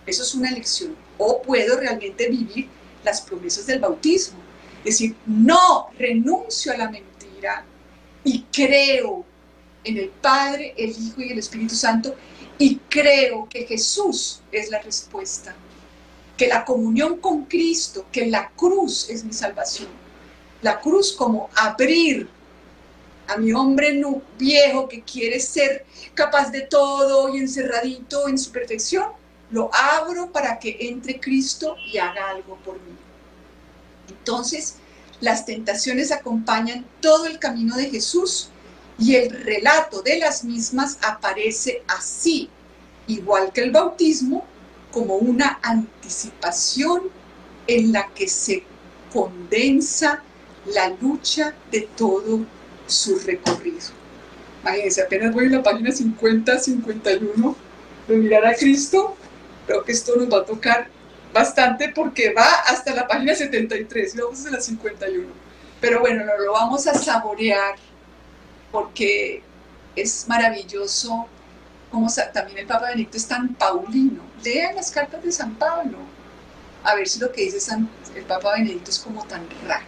Eso 0.05 0.23
es 0.23 0.33
una 0.33 0.49
elección. 0.49 0.95
O 1.17 1.41
puedo 1.41 1.79
realmente 1.79 2.29
vivir 2.29 2.67
las 3.03 3.21
promesas 3.21 3.67
del 3.67 3.79
bautismo. 3.79 4.39
Es 4.79 4.95
decir, 4.95 5.15
no 5.25 5.89
renuncio 5.97 6.73
a 6.73 6.77
la 6.77 6.89
mentira 6.89 7.65
y 8.23 8.43
creo 8.51 9.25
en 9.83 9.97
el 9.97 10.09
Padre, 10.09 10.73
el 10.77 10.91
Hijo 10.91 11.21
y 11.21 11.31
el 11.31 11.39
Espíritu 11.39 11.75
Santo 11.75 12.15
y 12.57 12.77
creo 12.89 13.47
que 13.49 13.65
Jesús 13.65 14.41
es 14.51 14.69
la 14.69 14.79
respuesta, 14.81 15.55
que 16.37 16.47
la 16.47 16.63
comunión 16.63 17.17
con 17.17 17.45
Cristo, 17.45 18.05
que 18.11 18.27
la 18.27 18.49
cruz 18.49 19.09
es 19.09 19.23
mi 19.23 19.33
salvación. 19.33 19.89
La 20.61 20.79
cruz 20.79 21.13
como 21.13 21.49
abrir 21.55 22.29
a 23.27 23.37
mi 23.37 23.53
hombre 23.53 24.01
viejo 24.37 24.87
que 24.87 25.01
quiere 25.01 25.39
ser 25.39 25.85
capaz 26.13 26.51
de 26.51 26.61
todo 26.61 27.33
y 27.33 27.39
encerradito 27.39 28.27
en 28.27 28.37
su 28.37 28.51
perfección, 28.51 29.07
lo 29.51 29.69
abro 29.73 30.31
para 30.31 30.59
que 30.59 30.77
entre 30.79 31.19
Cristo 31.19 31.75
y 31.91 31.97
haga 31.97 32.29
algo 32.29 32.55
por 32.57 32.75
mí. 32.75 32.95
Entonces, 34.09 34.75
las 35.21 35.45
tentaciones 35.45 36.11
acompañan 36.11 36.85
todo 37.01 37.25
el 37.25 37.39
camino 37.39 37.75
de 37.75 37.89
Jesús 37.89 38.49
y 38.97 39.15
el 39.15 39.43
relato 39.43 40.01
de 40.01 40.19
las 40.19 40.43
mismas 40.43 40.97
aparece 41.01 41.83
así, 41.87 42.49
igual 43.07 43.51
que 43.51 43.61
el 43.61 43.71
bautismo, 43.71 44.45
como 44.91 45.15
una 45.15 45.59
anticipación 45.63 47.03
en 47.67 47.91
la 47.91 48.07
que 48.13 48.27
se 48.27 48.63
condensa 49.11 50.21
la 50.65 50.89
lucha 51.01 51.53
de 51.71 51.81
todo 51.95 52.45
su 52.87 53.17
recorrido. 53.19 53.87
Imagínense, 54.61 55.01
apenas 55.01 55.33
voy 55.33 55.47
a 55.47 55.57
la 55.57 55.63
página 55.63 55.89
50-51 55.89 57.55
de 58.07 58.15
mirar 58.17 58.45
a 58.45 58.55
Cristo, 58.55 59.15
creo 59.65 59.83
que 59.83 59.91
esto 59.91 60.15
nos 60.15 60.31
va 60.31 60.39
a 60.41 60.45
tocar 60.45 60.87
bastante 61.33 61.89
porque 61.89 62.33
va 62.33 62.47
hasta 62.67 62.93
la 62.93 63.07
página 63.07 63.33
73 63.33 64.15
y 64.15 64.17
vamos 64.19 64.45
a 64.45 64.51
la 64.51 64.61
51. 64.61 65.27
Pero 65.81 65.99
bueno, 65.99 66.23
lo 66.45 66.53
vamos 66.53 66.87
a 66.87 66.93
saborear 66.93 67.75
porque 68.73 69.43
es 69.95 70.27
maravilloso 70.27 71.27
como 71.91 72.11
también 72.33 72.57
el 72.57 72.65
Papa 72.65 72.87
Benedicto 72.87 73.17
es 73.17 73.27
tan 73.27 73.53
paulino. 73.53 74.23
Lean 74.43 74.75
las 74.75 74.89
cartas 74.89 75.23
de 75.23 75.31
San 75.31 75.53
Pablo, 75.55 75.99
a 76.83 76.95
ver 76.95 77.07
si 77.07 77.19
lo 77.19 77.31
que 77.31 77.43
dice 77.43 77.59
San, 77.59 77.87
el 78.15 78.23
Papa 78.23 78.53
Benedicto 78.53 78.89
es 78.89 78.97
como 78.97 79.23
tan 79.25 79.47
raro. 79.67 79.85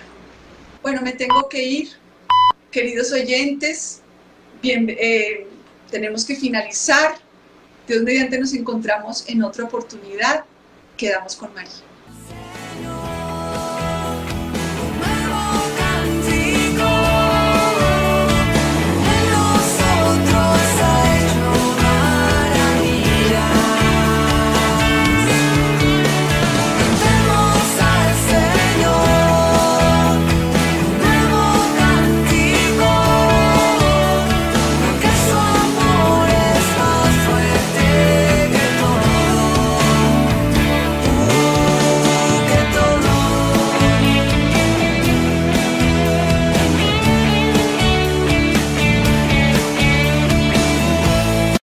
Bueno, 0.84 1.02
me 1.02 1.14
tengo 1.14 1.50
que 1.50 1.64
ir, 1.64 1.90
queridos 2.70 3.12
oyentes, 3.12 4.02
bien, 4.62 4.86
eh, 4.88 5.48
tenemos 5.90 6.24
que 6.24 6.36
finalizar. 6.36 7.16
Dios 7.88 8.04
mediante 8.04 8.40
nos 8.40 8.54
encontramos 8.54 9.28
en 9.28 9.44
otra 9.44 9.64
oportunidad. 9.64 10.46
Quedamos 10.96 11.36
con 11.36 11.54
María. 11.56 11.95